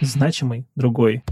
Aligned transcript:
значимый 0.00 0.66
другой. 0.76 1.22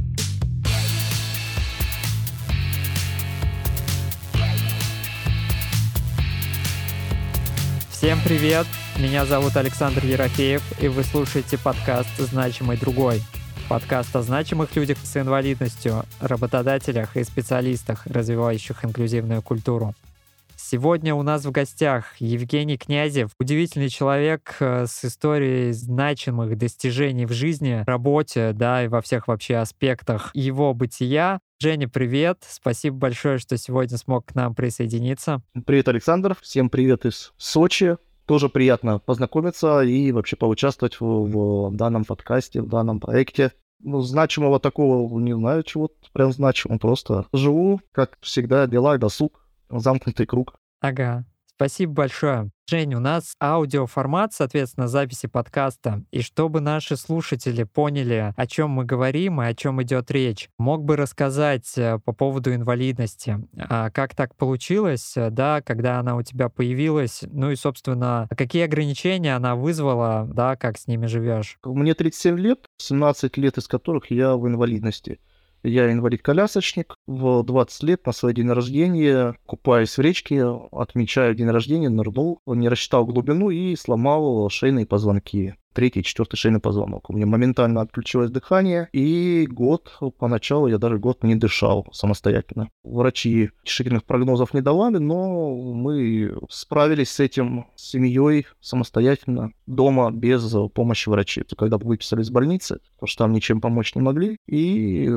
Всем 7.91 8.19
привет! 8.25 8.67
Меня 8.99 9.25
зовут 9.25 9.57
Александр 9.57 10.05
Ерофеев, 10.05 10.63
и 10.81 10.89
вы 10.89 11.03
слушаете 11.05 11.59
подкаст 11.59 12.11
«Значимый 12.19 12.77
другой». 12.77 13.23
Подкаст 13.69 14.15
о 14.15 14.23
значимых 14.23 14.77
людях 14.77 14.99
с 15.03 15.17
инвалидностью, 15.17 16.05
работодателях 16.21 17.17
и 17.17 17.25
специалистах, 17.25 18.07
развивающих 18.07 18.85
инклюзивную 18.85 19.41
культуру. 19.41 19.95
Сегодня 20.75 21.15
у 21.15 21.23
нас 21.23 21.45
в 21.45 21.53
гостях 21.53 22.17
Евгений 22.19 22.77
Князев, 22.77 23.31
удивительный 23.39 23.89
человек 23.89 24.57
э, 24.59 24.87
с 24.89 25.05
историей 25.05 25.71
значимых 25.71 26.59
достижений 26.59 27.27
в 27.27 27.33
жизни, 27.33 27.85
работе, 27.87 28.53
да, 28.53 28.83
и 28.83 28.89
во 28.89 29.01
всех 29.01 29.29
вообще 29.29 29.59
аспектах 29.59 30.33
его 30.35 30.75
бытия. 30.75 31.39
Женя, 31.61 31.89
привет. 31.89 32.39
Спасибо 32.49 32.97
большое, 32.97 33.39
что 33.39 33.57
сегодня 33.57 33.97
смог 33.99 34.27
к 34.27 34.35
нам 34.35 34.57
присоединиться. 34.57 35.43
Привет, 35.65 35.87
Александр. 35.87 36.37
Всем 36.43 36.69
привет 36.69 37.07
из 37.07 37.33
Сочи. 37.37 37.97
Тоже 38.27 38.49
приятно 38.49 38.99
познакомиться 38.99 39.81
и 39.83 40.11
вообще 40.11 40.35
поучаствовать 40.35 40.99
в, 40.99 41.05
в 41.05 41.77
данном 41.77 42.05
подкасте, 42.05 42.63
в 42.63 42.69
данном 42.69 42.99
проекте. 42.99 43.53
Ну, 43.81 44.01
значимого 44.01 44.59
такого, 44.59 45.21
не 45.21 45.37
знаю, 45.37 45.63
чего 45.63 45.93
прям 46.13 46.33
значимого. 46.33 46.79
Просто 46.79 47.27
живу, 47.33 47.81
как 47.93 48.19
всегда, 48.21 48.67
дела 48.67 48.99
досуг 48.99 49.41
замкнутый 49.71 50.27
круг. 50.27 50.55
Ага. 50.85 51.25
Спасибо 51.57 51.95
большое. 51.95 52.51
Жень, 52.69 52.95
у 52.95 53.01
нас 53.01 53.37
аудиоформат, 53.41 54.35
соответственно, 54.35 54.87
записи 54.87 55.29
подкаста. 55.29 56.03
И 56.11 56.21
чтобы 56.21 56.61
наши 56.61 56.99
слушатели 56.99 57.63
поняли, 57.63 58.35
о 58.37 58.47
чем 58.47 58.71
мы 58.71 58.85
говорим 58.85 59.41
и 59.41 59.47
о 59.47 59.55
чем 59.55 59.83
идет 59.83 60.11
речь, 60.11 60.51
мог 60.59 60.85
бы 60.85 60.97
рассказать 60.97 61.73
э, 61.79 61.99
по 62.05 62.13
поводу 62.13 62.55
инвалидности. 62.55 63.39
А 63.57 63.89
как 63.91 64.15
так 64.15 64.37
получилось, 64.37 65.17
э, 65.17 65.31
да, 65.31 65.63
когда 65.63 66.01
она 66.01 66.17
у 66.17 66.23
тебя 66.23 66.51
появилась? 66.51 67.23
Ну 67.31 67.51
и, 67.51 67.57
собственно, 67.57 68.29
какие 68.37 68.65
ограничения 68.65 69.37
она 69.37 69.57
вызвала, 69.57 70.29
да, 70.31 70.57
как 70.57 70.77
с 70.77 70.87
ними 70.87 71.07
живешь? 71.07 71.59
Мне 71.65 71.95
37 71.95 72.39
лет, 72.39 72.67
17 72.77 73.39
лет 73.39 73.57
из 73.57 73.69
которых 73.69 74.11
я 74.11 74.37
в 74.37 74.47
инвалидности. 74.47 75.19
Я 75.67 75.91
инвалид-колясочник. 75.91 76.95
В 77.07 77.43
20 77.43 77.83
лет 77.85 78.07
на 78.07 78.13
свой 78.13 78.35
день 78.35 78.51
рождения, 78.51 79.35
купаясь 79.47 79.97
в 79.97 80.01
речке, 80.03 80.45
отмечаю 80.71 81.35
день 81.35 81.49
рождения, 81.49 81.89
нырнул, 81.89 82.41
не 82.47 82.69
рассчитал 82.69 83.07
глубину 83.07 83.49
и 83.49 83.75
сломал 83.75 84.51
шейные 84.51 84.85
позвонки 84.85 85.55
третий, 85.75 86.03
четвертый 86.03 86.37
шейный 86.37 86.61
позвонок. 86.61 87.11
У 87.11 87.13
меня 87.13 87.27
моментально 87.27 87.81
отключилось 87.81 88.31
дыхание, 88.31 88.89
и 88.93 89.47
год, 89.51 89.99
поначалу 90.19 90.69
я 90.69 90.79
даже 90.79 90.99
год 90.99 91.23
не 91.25 91.35
дышал 91.35 91.87
самостоятельно. 91.93 92.71
Врачи 92.85 93.51
решительных 93.65 94.05
прогнозов 94.05 94.55
не 94.55 94.61
давали, 94.61 94.99
но 94.99 95.55
мы 95.55 96.35
справились 96.49 97.11
с 97.11 97.21
этим 97.21 97.67
с 97.75 97.91
семьей 97.91 98.47
самостоятельно, 98.61 99.51
дома, 99.67 100.11
без 100.11 100.55
помощи 100.73 101.09
врачей. 101.09 101.45
Когда 101.57 101.77
выписали 101.79 102.23
из 102.23 102.31
больницы, 102.31 102.81
потому 102.95 103.09
что 103.09 103.25
там 103.25 103.33
ничем 103.33 103.61
помочь 103.61 103.95
не 103.95 104.03
могли, 104.03 104.39
и 104.47 105.11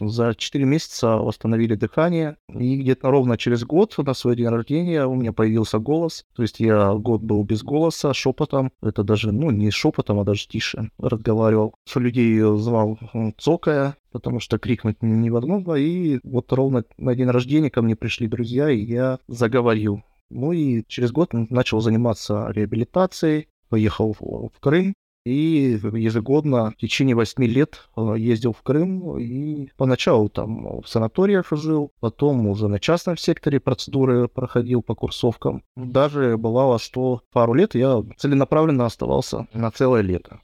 за 0.00 0.34
4 0.34 0.64
месяца 0.64 1.16
восстановили 1.16 1.74
дыхание, 1.74 2.36
и 2.48 2.76
где-то 2.76 3.10
ровно 3.10 3.38
через 3.38 3.64
год 3.64 3.94
на 3.96 4.14
свой 4.14 4.36
день 4.36 4.48
рождения 4.48 5.06
у 5.06 5.14
меня 5.14 5.32
появился 5.32 5.78
голос, 5.78 6.24
то 6.36 6.42
есть 6.42 6.60
я 6.60 6.92
год 6.92 7.22
был 7.22 7.42
без 7.44 7.62
голоса, 7.62 8.12
шепотом, 8.12 8.72
это 8.82 9.02
даже, 9.02 9.32
ну, 9.32 9.50
не 9.50 9.70
шепот, 9.70 10.01
шепотом, 10.02 10.20
а 10.20 10.24
даже 10.24 10.46
тише 10.46 10.90
разговаривал. 10.98 11.74
Что 11.86 12.00
людей 12.00 12.40
звал 12.58 12.98
цокая, 13.38 13.96
потому 14.10 14.40
что 14.40 14.58
крикнуть 14.58 15.02
невозможно. 15.02 15.74
И 15.74 16.20
вот 16.22 16.52
ровно 16.52 16.84
на 16.98 17.14
день 17.14 17.28
рождения 17.28 17.70
ко 17.70 17.82
мне 17.82 17.96
пришли 17.96 18.26
друзья, 18.28 18.70
и 18.70 18.80
я 18.80 19.18
заговорил. 19.28 20.02
Ну 20.30 20.52
и 20.52 20.82
через 20.88 21.12
год 21.12 21.30
начал 21.32 21.80
заниматься 21.80 22.48
реабилитацией, 22.50 23.48
поехал 23.68 24.16
в 24.18 24.50
Крым, 24.60 24.94
и 25.24 25.78
ежегодно 25.82 26.72
в 26.72 26.76
течение 26.76 27.14
восьми 27.14 27.46
лет 27.46 27.88
э, 27.96 28.14
ездил 28.18 28.52
в 28.52 28.62
Крым 28.62 29.18
и 29.18 29.68
поначалу 29.76 30.28
там 30.28 30.80
в 30.80 30.88
санаториях 30.88 31.48
жил, 31.50 31.92
потом 32.00 32.46
уже 32.46 32.68
на 32.68 32.78
частном 32.78 33.16
секторе 33.16 33.60
процедуры 33.60 34.28
проходил 34.28 34.82
по 34.82 34.94
курсовкам. 34.94 35.62
Даже 35.76 36.36
бывало, 36.36 36.78
что 36.78 37.22
пару 37.32 37.54
лет 37.54 37.74
я 37.74 38.02
целенаправленно 38.16 38.86
оставался 38.86 39.46
на 39.52 39.70
целое 39.70 40.02
лето. 40.02 40.40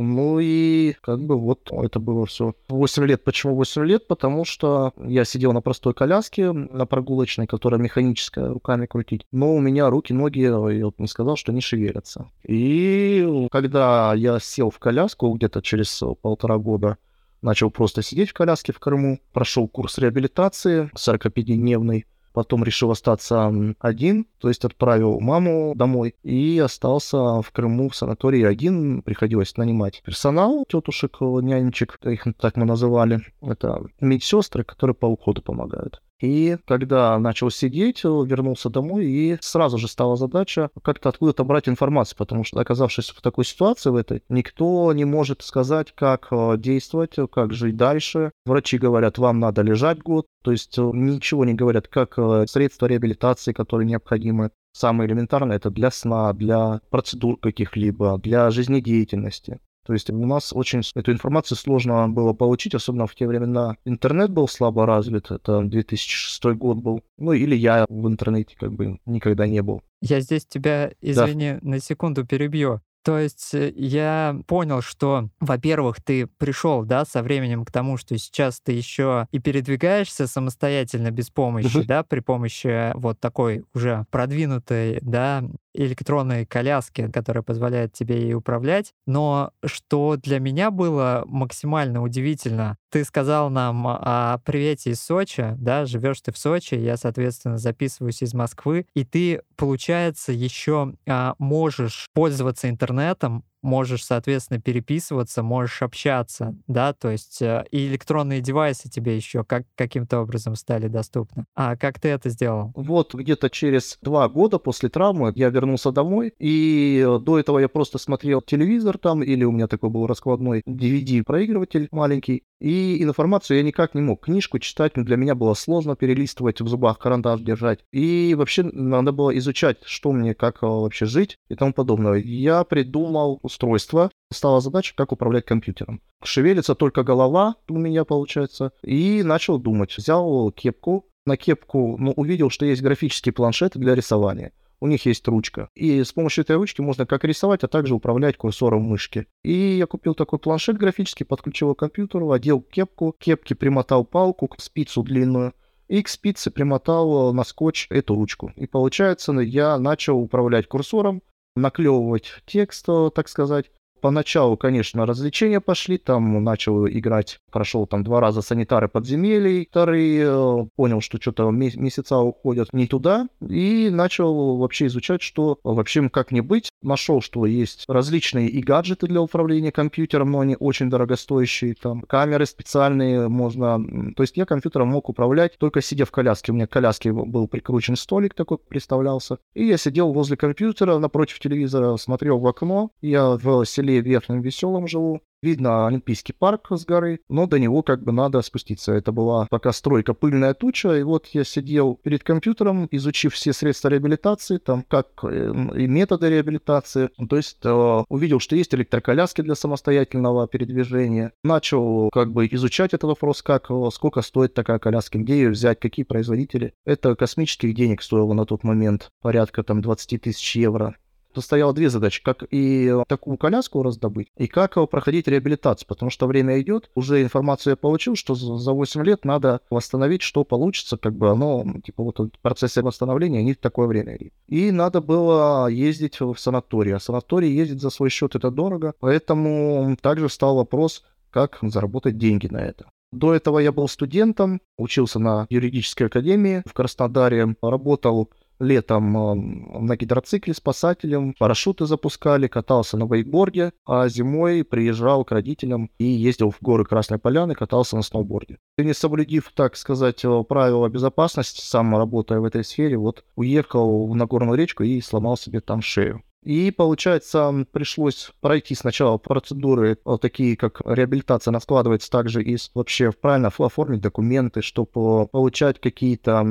Ну 0.00 0.38
и 0.40 0.94
как 1.00 1.20
бы 1.20 1.38
вот 1.38 1.70
это 1.70 2.00
было 2.00 2.26
все. 2.26 2.54
8 2.68 3.04
лет. 3.04 3.24
Почему 3.24 3.54
8 3.54 3.84
лет? 3.84 4.06
Потому 4.06 4.44
что 4.44 4.92
я 4.98 5.24
сидел 5.24 5.52
на 5.52 5.60
простой 5.60 5.94
коляске, 5.94 6.52
на 6.52 6.86
прогулочной, 6.86 7.46
которая 7.46 7.80
механическая, 7.80 8.48
руками 8.48 8.86
крутить. 8.86 9.26
Но 9.32 9.54
у 9.54 9.60
меня 9.60 9.90
руки, 9.90 10.12
ноги, 10.12 10.40
я 10.40 10.56
вот 10.56 10.98
не 10.98 11.06
сказал, 11.06 11.36
что 11.36 11.52
не 11.52 11.60
шевелятся. 11.60 12.30
И 12.46 13.48
когда 13.50 14.14
я 14.14 14.38
сел 14.40 14.70
в 14.70 14.78
коляску 14.78 15.32
где-то 15.32 15.62
через 15.62 16.02
полтора 16.22 16.58
года, 16.58 16.98
начал 17.42 17.70
просто 17.70 18.02
сидеть 18.02 18.30
в 18.30 18.34
коляске 18.34 18.72
в 18.72 18.78
Крыму, 18.78 19.20
прошел 19.32 19.68
курс 19.68 19.98
реабилитации 19.98 20.90
45-дневный, 20.96 22.06
Потом 22.34 22.64
решил 22.64 22.90
остаться 22.90 23.50
один, 23.78 24.26
то 24.40 24.48
есть 24.48 24.64
отправил 24.64 25.20
маму 25.20 25.72
домой 25.76 26.16
и 26.24 26.58
остался 26.58 27.40
в 27.40 27.50
Крыму 27.52 27.88
в 27.88 27.94
санатории 27.94 28.42
один. 28.42 29.02
Приходилось 29.02 29.56
нанимать 29.56 30.02
персонал, 30.04 30.66
тетушек, 30.68 31.20
нянечек, 31.20 32.00
их 32.04 32.26
так 32.40 32.56
мы 32.56 32.66
называли. 32.66 33.20
Это 33.40 33.86
медсестры, 34.00 34.64
которые 34.64 34.96
по 34.96 35.06
уходу 35.06 35.42
помогают. 35.42 36.02
И 36.20 36.56
когда 36.66 37.18
начал 37.18 37.50
сидеть, 37.50 38.04
вернулся 38.04 38.70
домой, 38.70 39.06
и 39.06 39.38
сразу 39.40 39.78
же 39.78 39.88
стала 39.88 40.16
задача 40.16 40.70
как-то 40.82 41.08
откуда-то 41.08 41.44
брать 41.44 41.68
информацию, 41.68 42.16
потому 42.16 42.44
что, 42.44 42.60
оказавшись 42.60 43.10
в 43.10 43.20
такой 43.20 43.44
ситуации, 43.44 43.90
в 43.90 43.96
этой, 43.96 44.22
никто 44.28 44.92
не 44.92 45.04
может 45.04 45.42
сказать, 45.42 45.92
как 45.92 46.28
э, 46.30 46.56
действовать, 46.56 47.16
как 47.32 47.52
жить 47.52 47.76
дальше. 47.76 48.30
Врачи 48.46 48.78
говорят, 48.78 49.18
вам 49.18 49.40
надо 49.40 49.62
лежать 49.62 49.98
год, 49.98 50.26
то 50.42 50.52
есть 50.52 50.78
э, 50.78 50.82
ничего 50.82 51.44
не 51.44 51.54
говорят, 51.54 51.88
как 51.88 52.14
э, 52.16 52.46
средства 52.48 52.86
реабилитации, 52.86 53.52
которые 53.52 53.86
необходимы. 53.86 54.50
Самое 54.72 55.08
элементарное 55.08 55.56
это 55.56 55.70
для 55.70 55.90
сна, 55.90 56.32
для 56.32 56.80
процедур 56.90 57.38
каких-либо, 57.38 58.18
для 58.18 58.50
жизнедеятельности. 58.50 59.60
То 59.84 59.92
есть 59.92 60.10
у 60.10 60.26
нас 60.26 60.52
очень 60.52 60.82
эту 60.94 61.12
информацию 61.12 61.56
сложно 61.58 62.08
было 62.08 62.32
получить, 62.32 62.74
особенно 62.74 63.06
в 63.06 63.14
те 63.14 63.26
времена 63.26 63.76
интернет 63.84 64.30
был 64.30 64.48
слабо 64.48 64.86
развит, 64.86 65.30
это 65.30 65.62
2006 65.62 66.44
год 66.56 66.78
был. 66.78 67.02
Ну 67.18 67.32
или 67.32 67.54
я 67.54 67.84
в 67.88 68.08
интернете 68.08 68.56
как 68.58 68.72
бы 68.72 68.98
никогда 69.06 69.46
не 69.46 69.62
был. 69.62 69.82
Я 70.00 70.20
здесь 70.20 70.46
тебя, 70.46 70.92
извини, 71.00 71.58
да. 71.60 71.68
на 71.68 71.80
секунду 71.80 72.26
перебью. 72.26 72.80
То 73.04 73.18
есть 73.18 73.54
э, 73.54 73.70
я 73.76 74.40
понял, 74.46 74.80
что, 74.80 75.28
во-первых, 75.38 76.02
ты 76.02 76.26
пришел, 76.26 76.84
да, 76.84 77.04
со 77.04 77.22
временем 77.22 77.66
к 77.66 77.70
тому, 77.70 77.98
что 77.98 78.16
сейчас 78.16 78.60
ты 78.60 78.72
еще 78.72 79.28
и 79.30 79.38
передвигаешься 79.38 80.26
самостоятельно 80.26 81.10
без 81.10 81.28
помощи, 81.28 81.82
да, 81.82 82.02
при 82.02 82.20
помощи 82.20 82.92
вот 82.94 83.20
такой 83.20 83.64
уже 83.74 84.06
продвинутой, 84.10 84.98
да, 85.02 85.44
электронной 85.74 86.46
коляски, 86.46 87.10
которая 87.10 87.42
позволяет 87.42 87.92
тебе 87.92 88.22
ей 88.22 88.34
управлять. 88.34 88.94
Но 89.06 89.50
что 89.64 90.16
для 90.16 90.38
меня 90.38 90.70
было 90.70 91.24
максимально 91.26 92.02
удивительно, 92.02 92.76
ты 92.90 93.04
сказал 93.04 93.50
нам 93.50 93.86
о 93.88 94.38
привете 94.44 94.90
из 94.90 95.02
Сочи, 95.02 95.54
да, 95.58 95.84
живешь 95.84 96.20
ты 96.20 96.32
в 96.32 96.38
Сочи, 96.38 96.74
я, 96.74 96.96
соответственно, 96.96 97.58
записываюсь 97.58 98.22
из 98.22 98.34
Москвы, 98.34 98.86
и 98.94 99.04
ты, 99.04 99.42
получается, 99.56 100.32
еще 100.32 100.94
а, 101.08 101.34
можешь 101.38 102.08
пользоваться 102.14 102.70
интернетом 102.70 103.44
можешь, 103.64 104.04
соответственно, 104.04 104.60
переписываться, 104.60 105.42
можешь 105.42 105.82
общаться, 105.82 106.54
да, 106.68 106.92
то 106.92 107.10
есть 107.10 107.42
э, 107.42 107.64
и 107.70 107.86
электронные 107.86 108.40
девайсы 108.40 108.88
тебе 108.88 109.16
еще 109.16 109.42
как, 109.42 109.64
каким-то 109.74 110.20
образом 110.20 110.54
стали 110.54 110.88
доступны. 110.88 111.46
А 111.56 111.76
как 111.76 111.98
ты 111.98 112.08
это 112.08 112.28
сделал? 112.30 112.72
Вот 112.76 113.14
где-то 113.14 113.50
через 113.50 113.98
два 114.02 114.28
года 114.28 114.58
после 114.58 114.88
травмы 114.88 115.32
я 115.34 115.48
вернулся 115.48 115.90
домой, 115.90 116.34
и 116.38 117.04
до 117.22 117.38
этого 117.38 117.58
я 117.58 117.68
просто 117.68 117.98
смотрел 117.98 118.42
телевизор 118.42 118.98
там, 118.98 119.22
или 119.22 119.44
у 119.44 119.52
меня 119.52 119.66
такой 119.66 119.90
был 119.90 120.06
раскладной 120.06 120.62
DVD-проигрыватель 120.66 121.88
маленький, 121.90 122.44
и 122.60 123.02
информацию 123.02 123.58
я 123.58 123.62
никак 123.62 123.94
не 123.94 124.00
мог. 124.00 124.24
Книжку 124.24 124.58
читать 124.58 124.92
для 124.94 125.16
меня 125.16 125.34
было 125.34 125.54
сложно 125.54 125.96
перелистывать, 125.96 126.60
в 126.60 126.68
зубах 126.68 126.98
карандаш 126.98 127.40
держать. 127.40 127.80
И 127.92 128.34
вообще 128.36 128.62
надо 128.62 129.12
было 129.12 129.36
изучать, 129.38 129.78
что 129.84 130.12
мне, 130.12 130.34
как 130.34 130.62
э, 130.62 130.66
вообще 130.66 131.06
жить 131.06 131.38
и 131.48 131.54
тому 131.54 131.72
подобное. 131.72 132.14
Я 132.14 132.64
придумал 132.64 133.40
устройство, 133.54 134.10
стала 134.32 134.60
задача, 134.60 134.94
как 134.96 135.12
управлять 135.12 135.46
компьютером. 135.46 136.00
Шевелится 136.22 136.74
только 136.74 137.04
голова 137.04 137.54
у 137.68 137.78
меня, 137.78 138.04
получается, 138.04 138.72
и 138.82 139.22
начал 139.22 139.58
думать. 139.58 139.96
Взял 139.96 140.50
кепку, 140.50 141.06
на 141.24 141.36
кепку, 141.36 141.96
ну, 141.98 142.12
увидел, 142.12 142.50
что 142.50 142.66
есть 142.66 142.82
графические 142.82 143.32
планшеты 143.32 143.78
для 143.78 143.94
рисования. 143.94 144.52
у 144.80 144.86
них 144.86 145.06
есть 145.06 145.26
ручка. 145.28 145.70
И 145.74 146.02
с 146.02 146.12
помощью 146.12 146.42
этой 146.42 146.56
ручки 146.56 146.82
можно 146.82 147.06
как 147.06 147.24
рисовать, 147.24 147.64
а 147.64 147.68
также 147.68 147.94
управлять 147.94 148.36
курсором 148.36 148.82
мышки. 148.82 149.26
И 149.42 149.52
я 149.52 149.86
купил 149.86 150.14
такой 150.14 150.38
планшет 150.38 150.76
графический, 150.76 151.24
подключил 151.24 151.74
к 151.74 151.78
компьютеру, 151.78 152.32
одел 152.32 152.60
кепку, 152.60 153.12
к 153.12 153.18
кепке 153.18 153.54
примотал 153.54 154.04
палку, 154.04 154.50
спицу 154.58 155.02
длинную, 155.02 155.54
и 155.88 156.02
к 156.02 156.08
спице 156.08 156.50
примотал 156.50 157.32
на 157.32 157.44
скотч 157.44 157.86
эту 157.88 158.14
ручку. 158.14 158.52
И 158.56 158.66
получается, 158.66 159.32
я 159.32 159.78
начал 159.78 160.18
управлять 160.18 160.66
курсором, 160.66 161.22
наклевывать 161.56 162.42
текст, 162.46 162.86
так 163.14 163.28
сказать, 163.28 163.70
Поначалу, 164.04 164.58
конечно, 164.58 165.06
развлечения 165.06 165.60
пошли, 165.60 165.96
там 165.96 166.44
начал 166.44 166.86
играть, 166.86 167.38
прошел 167.50 167.86
там 167.86 168.04
два 168.04 168.20
раза 168.20 168.42
санитары 168.42 168.86
подземелий, 168.86 169.66
вторые, 169.70 170.26
э, 170.26 170.66
понял, 170.76 171.00
что 171.00 171.18
что-то 171.18 171.48
месяца 171.50 172.18
уходят 172.18 172.74
не 172.74 172.86
туда, 172.86 173.28
и 173.40 173.88
начал 173.90 174.58
вообще 174.58 174.88
изучать, 174.88 175.22
что 175.22 175.58
вообще 175.64 176.06
как 176.10 176.32
не 176.32 176.42
быть. 176.42 176.68
Нашел, 176.82 177.22
что 177.22 177.46
есть 177.46 177.86
различные 177.88 178.48
и 178.48 178.60
гаджеты 178.60 179.06
для 179.06 179.22
управления 179.22 179.72
компьютером, 179.72 180.32
но 180.32 180.40
они 180.40 180.54
очень 180.60 180.90
дорогостоящие, 180.90 181.72
там 181.72 182.02
камеры 182.02 182.44
специальные 182.44 183.28
можно... 183.28 183.82
То 184.14 184.22
есть 184.22 184.36
я 184.36 184.44
компьютером 184.44 184.88
мог 184.88 185.08
управлять 185.08 185.56
только 185.56 185.80
сидя 185.80 186.04
в 186.04 186.10
коляске. 186.10 186.52
У 186.52 186.54
меня 186.54 186.66
к 186.66 186.72
коляске 186.72 187.10
был 187.10 187.48
прикручен 187.48 187.96
столик 187.96 188.34
такой, 188.34 188.58
представлялся. 188.58 189.38
И 189.54 189.64
я 189.64 189.78
сидел 189.78 190.12
возле 190.12 190.36
компьютера, 190.36 190.98
напротив 190.98 191.38
телевизора, 191.38 191.96
смотрел 191.96 192.38
в 192.38 192.46
окно. 192.46 192.90
Я 193.00 193.38
в 193.38 193.64
селе 193.64 193.93
селе 193.94 194.00
Верхнем 194.00 194.42
Веселом 194.42 194.86
живу. 194.86 195.20
Видно 195.42 195.86
Олимпийский 195.86 196.32
парк 196.32 196.68
с 196.70 196.86
горы, 196.86 197.20
но 197.28 197.46
до 197.46 197.58
него 197.58 197.82
как 197.82 198.02
бы 198.02 198.12
надо 198.12 198.40
спуститься. 198.40 198.92
Это 198.92 199.12
была 199.12 199.46
пока 199.50 199.72
стройка 199.72 200.14
пыльная 200.14 200.54
туча, 200.54 200.98
и 200.98 201.02
вот 201.02 201.26
я 201.34 201.44
сидел 201.44 202.00
перед 202.02 202.24
компьютером, 202.24 202.88
изучив 202.90 203.34
все 203.34 203.52
средства 203.52 203.88
реабилитации, 203.88 204.56
там 204.56 204.84
как 204.88 205.08
эм, 205.22 205.68
и 205.68 205.86
методы 205.86 206.30
реабилитации. 206.30 207.10
То 207.28 207.36
есть 207.36 207.58
э, 207.62 208.04
увидел, 208.08 208.40
что 208.40 208.56
есть 208.56 208.74
электроколяски 208.74 209.42
для 209.42 209.54
самостоятельного 209.54 210.48
передвижения. 210.48 211.32
Начал 211.42 212.08
как 212.10 212.32
бы 212.32 212.46
изучать 212.46 212.94
этот 212.94 213.08
вопрос, 213.08 213.42
как, 213.42 213.70
э, 213.70 213.88
сколько 213.92 214.22
стоит 214.22 214.54
такая 214.54 214.78
коляска, 214.78 215.18
где 215.18 215.34
ее 215.34 215.50
взять, 215.50 215.78
какие 215.78 216.06
производители. 216.06 216.72
Это 216.86 217.14
космических 217.16 217.74
денег 217.74 218.00
стоило 218.00 218.32
на 218.32 218.46
тот 218.46 218.64
момент, 218.64 219.10
порядка 219.20 219.62
там 219.62 219.82
20 219.82 220.22
тысяч 220.22 220.56
евро. 220.56 220.96
Тут 221.34 221.42
стояло 221.42 221.72
две 221.72 221.90
задачи, 221.90 222.22
как 222.22 222.44
и 222.48 222.94
такую 223.08 223.36
коляску 223.36 223.82
раздобыть, 223.82 224.28
и 224.36 224.46
как 224.46 224.74
проходить 224.88 225.26
реабилитацию, 225.26 225.88
потому 225.88 226.10
что 226.10 226.28
время 226.28 226.60
идет, 226.60 226.90
уже 226.94 227.22
информацию 227.22 227.72
я 227.72 227.76
получил, 227.76 228.14
что 228.14 228.36
за 228.36 228.72
8 228.72 229.02
лет 229.02 229.24
надо 229.24 229.60
восстановить, 229.68 230.22
что 230.22 230.44
получится, 230.44 230.96
как 230.96 231.14
бы 231.14 231.30
оно, 231.30 231.64
типа 231.84 232.04
вот 232.04 232.18
в 232.18 232.38
процессе 232.40 232.82
восстановления 232.82 233.42
не 233.42 233.54
такое 233.54 233.88
время. 233.88 234.16
И 234.46 234.70
надо 234.70 235.00
было 235.00 235.66
ездить 235.66 236.20
в 236.20 236.36
санаторий, 236.36 236.94
а 236.94 237.00
санаторий 237.00 237.50
ездить 237.50 237.80
за 237.80 237.90
свой 237.90 238.10
счет 238.10 238.36
это 238.36 238.52
дорого, 238.52 238.94
поэтому 239.00 239.96
также 240.00 240.28
стал 240.28 240.56
вопрос, 240.56 241.04
как 241.30 241.58
заработать 241.62 242.16
деньги 242.16 242.46
на 242.46 242.58
это. 242.58 242.86
До 243.10 243.32
этого 243.32 243.58
я 243.60 243.72
был 243.72 243.88
студентом, 243.88 244.60
учился 244.76 245.18
на 245.18 245.46
юридической 245.48 246.04
академии 246.04 246.62
в 246.66 246.72
Краснодаре, 246.72 247.54
работал 247.62 248.30
летом 248.64 249.86
на 249.86 249.96
гидроцикле 249.96 250.54
спасателем, 250.54 251.34
парашюты 251.38 251.86
запускали, 251.86 252.46
катался 252.46 252.96
на 252.96 253.06
вейкборде, 253.06 253.72
а 253.86 254.08
зимой 254.08 254.64
приезжал 254.64 255.24
к 255.24 255.32
родителям 255.32 255.90
и 255.98 256.04
ездил 256.04 256.50
в 256.50 256.58
горы 256.60 256.84
Красной 256.84 257.18
Поляны, 257.18 257.54
катался 257.54 257.96
на 257.96 258.02
сноуборде. 258.02 258.58
И 258.78 258.84
не 258.84 258.94
соблюдив, 258.94 259.52
так 259.54 259.76
сказать, 259.76 260.24
э, 260.24 260.44
правила 260.48 260.88
безопасности, 260.88 261.60
сам 261.60 261.96
работая 261.96 262.40
в 262.40 262.44
этой 262.44 262.64
сфере, 262.64 262.96
вот 262.96 263.24
уехал 263.36 264.12
на 264.14 264.26
горную 264.26 264.58
речку 264.58 264.82
и 264.82 265.00
сломал 265.00 265.36
себе 265.36 265.60
там 265.60 265.82
шею. 265.82 266.22
И, 266.44 266.70
получается, 266.70 267.66
пришлось 267.72 268.30
пройти 268.40 268.74
сначала 268.74 269.16
процедуры 269.16 269.98
вот 270.04 270.20
такие, 270.20 270.56
как 270.56 270.82
реабилитация, 270.84 271.50
она 271.50 271.60
складывается 271.60 272.10
также 272.10 272.42
из 272.42 272.70
вообще 272.74 273.12
правильно 273.12 273.48
оформить 273.48 274.02
документы, 274.02 274.60
чтобы 274.60 275.26
получать 275.28 275.80
какие-то 275.80 276.44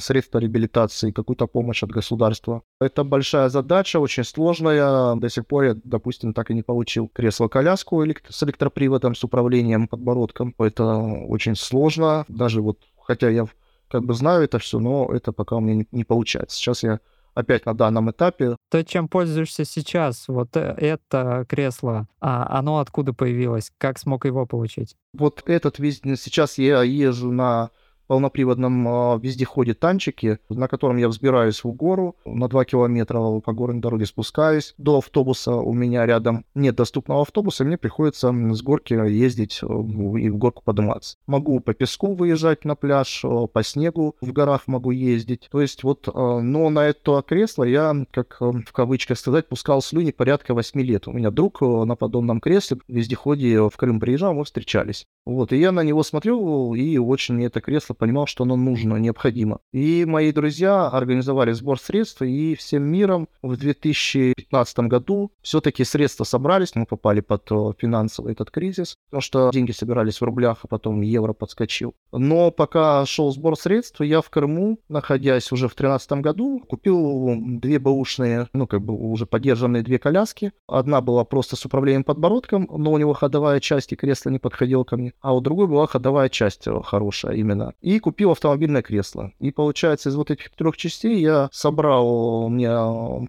средства 0.00 0.38
реабилитации, 0.38 1.10
какую-то 1.10 1.46
помощь 1.46 1.82
от 1.82 1.90
государства. 1.90 2.62
Это 2.80 3.02
большая 3.02 3.48
задача, 3.48 3.98
очень 3.98 4.24
сложная. 4.24 5.16
До 5.16 5.28
сих 5.28 5.46
пор 5.46 5.64
я, 5.64 5.76
допустим, 5.82 6.34
так 6.34 6.50
и 6.50 6.54
не 6.54 6.62
получил 6.62 7.08
кресло-коляску 7.12 8.04
с 8.28 8.42
электроприводом, 8.44 9.14
с 9.14 9.24
управлением 9.24 9.88
подбородком. 9.88 10.54
Это 10.58 10.96
очень 10.96 11.56
сложно. 11.56 12.24
Даже 12.28 12.62
вот, 12.62 12.78
хотя 12.96 13.28
я 13.28 13.46
как 13.88 14.04
бы 14.04 14.14
знаю 14.14 14.44
это 14.44 14.58
все, 14.58 14.78
но 14.78 15.10
это 15.12 15.32
пока 15.32 15.56
у 15.56 15.60
меня 15.60 15.74
не, 15.74 15.86
не 15.90 16.04
получается. 16.04 16.56
Сейчас 16.56 16.82
я 16.82 17.00
опять 17.34 17.66
на 17.66 17.74
данном 17.74 18.10
этапе. 18.10 18.56
То, 18.70 18.84
чем 18.84 19.08
пользуешься 19.08 19.64
сейчас, 19.64 20.28
вот 20.28 20.56
э, 20.56 20.74
это 20.78 21.44
кресло, 21.48 22.08
а 22.20 22.58
оно 22.58 22.78
откуда 22.78 23.12
появилось? 23.12 23.72
Как 23.78 23.98
смог 23.98 24.24
его 24.24 24.46
получить? 24.46 24.96
Вот 25.12 25.42
этот 25.46 25.78
весь... 25.78 26.00
Сейчас 26.00 26.58
я 26.58 26.82
езжу 26.82 27.32
на 27.32 27.70
полноприводном 28.12 28.88
а, 28.88 29.16
вездеходе 29.16 29.72
танчики, 29.72 30.38
на 30.50 30.68
котором 30.68 30.98
я 30.98 31.08
взбираюсь 31.08 31.64
в 31.64 31.72
гору, 31.72 32.14
на 32.26 32.46
2 32.46 32.66
километра 32.66 33.40
по 33.40 33.52
горной 33.54 33.80
дороге 33.80 34.04
спускаюсь. 34.04 34.74
До 34.76 34.98
автобуса 34.98 35.54
у 35.54 35.72
меня 35.72 36.04
рядом 36.04 36.44
нет 36.54 36.74
доступного 36.74 37.22
автобуса, 37.22 37.64
мне 37.64 37.78
приходится 37.78 38.30
с 38.30 38.60
горки 38.60 38.92
ездить 38.92 39.60
э, 39.62 39.66
и 39.66 40.28
в 40.28 40.36
горку 40.36 40.62
подниматься. 40.62 41.16
Могу 41.26 41.60
по 41.60 41.72
песку 41.72 42.14
выезжать 42.14 42.66
на 42.66 42.74
пляж, 42.74 43.24
э, 43.24 43.46
по 43.50 43.62
снегу 43.62 44.14
в 44.20 44.30
горах 44.30 44.66
могу 44.66 44.90
ездить. 44.90 45.48
То 45.50 45.62
есть 45.62 45.82
вот, 45.82 46.06
э, 46.06 46.12
но 46.12 46.68
на 46.68 46.84
это 46.84 47.24
кресло 47.26 47.64
я, 47.64 47.96
как 48.10 48.42
в 48.42 48.72
кавычках 48.74 49.18
сказать, 49.18 49.48
пускал 49.48 49.80
слюни 49.80 50.10
порядка 50.10 50.52
8 50.52 50.82
лет. 50.82 51.08
У 51.08 51.12
меня 51.12 51.30
друг 51.30 51.62
на 51.62 51.96
подобном 51.96 52.42
кресле 52.42 52.76
в 52.76 52.92
вездеходе 52.92 53.70
в 53.70 53.74
Крым 53.78 54.00
приезжал, 54.00 54.34
мы 54.34 54.44
встречались. 54.44 55.06
Вот, 55.24 55.52
и 55.52 55.56
я 55.56 55.72
на 55.72 55.82
него 55.82 56.02
смотрел, 56.02 56.74
и 56.74 56.98
очень 56.98 57.36
мне 57.36 57.46
это 57.46 57.62
кресло 57.62 57.94
понимал, 58.02 58.26
что 58.26 58.42
оно 58.42 58.56
нужно, 58.56 58.96
необходимо. 58.96 59.60
И 59.72 60.04
мои 60.04 60.32
друзья 60.32 60.88
организовали 60.88 61.52
сбор 61.52 61.78
средств, 61.78 62.20
и 62.22 62.56
всем 62.56 62.82
миром 62.82 63.28
в 63.42 63.56
2015 63.56 64.78
году 64.88 65.30
все-таки 65.40 65.84
средства 65.84 66.24
собрались, 66.24 66.74
мы 66.74 66.84
попали 66.84 67.20
под 67.20 67.46
э, 67.52 67.72
финансовый 67.78 68.32
этот 68.32 68.50
кризис, 68.50 68.96
потому 69.08 69.20
что 69.20 69.50
деньги 69.52 69.70
собирались 69.70 70.20
в 70.20 70.24
рублях, 70.24 70.58
а 70.62 70.66
потом 70.66 71.00
евро 71.02 71.32
подскочил. 71.32 71.94
Но 72.10 72.50
пока 72.50 73.06
шел 73.06 73.30
сбор 73.30 73.56
средств, 73.56 74.00
я 74.00 74.20
в 74.20 74.30
Крыму, 74.30 74.80
находясь 74.88 75.52
уже 75.52 75.68
в 75.68 75.76
2013 75.76 76.12
году, 76.14 76.58
купил 76.68 77.36
две 77.60 77.78
бэушные, 77.78 78.48
ну, 78.52 78.66
как 78.66 78.82
бы 78.82 78.94
уже 78.94 79.26
поддержанные 79.26 79.84
две 79.84 80.00
коляски. 80.00 80.50
Одна 80.66 81.00
была 81.00 81.24
просто 81.24 81.54
с 81.54 81.64
управлением 81.64 82.02
подбородком, 82.02 82.66
но 82.68 82.90
у 82.90 82.98
него 82.98 83.12
ходовая 83.12 83.60
часть 83.60 83.92
и 83.92 83.96
кресло 83.96 84.30
не 84.30 84.40
подходило 84.40 84.82
ко 84.82 84.96
мне, 84.96 85.12
а 85.20 85.36
у 85.36 85.40
другой 85.40 85.68
была 85.68 85.86
ходовая 85.86 86.28
часть 86.30 86.66
э, 86.66 86.82
хорошая 86.82 87.36
именно. 87.36 87.74
И 87.80 87.91
и 87.96 87.98
купил 87.98 88.30
автомобильное 88.30 88.82
кресло. 88.82 89.32
И 89.38 89.50
получается, 89.50 90.08
из 90.08 90.16
вот 90.16 90.30
этих 90.30 90.50
трех 90.50 90.76
частей 90.76 91.20
я 91.20 91.48
собрал, 91.52 92.48
мне 92.48 92.70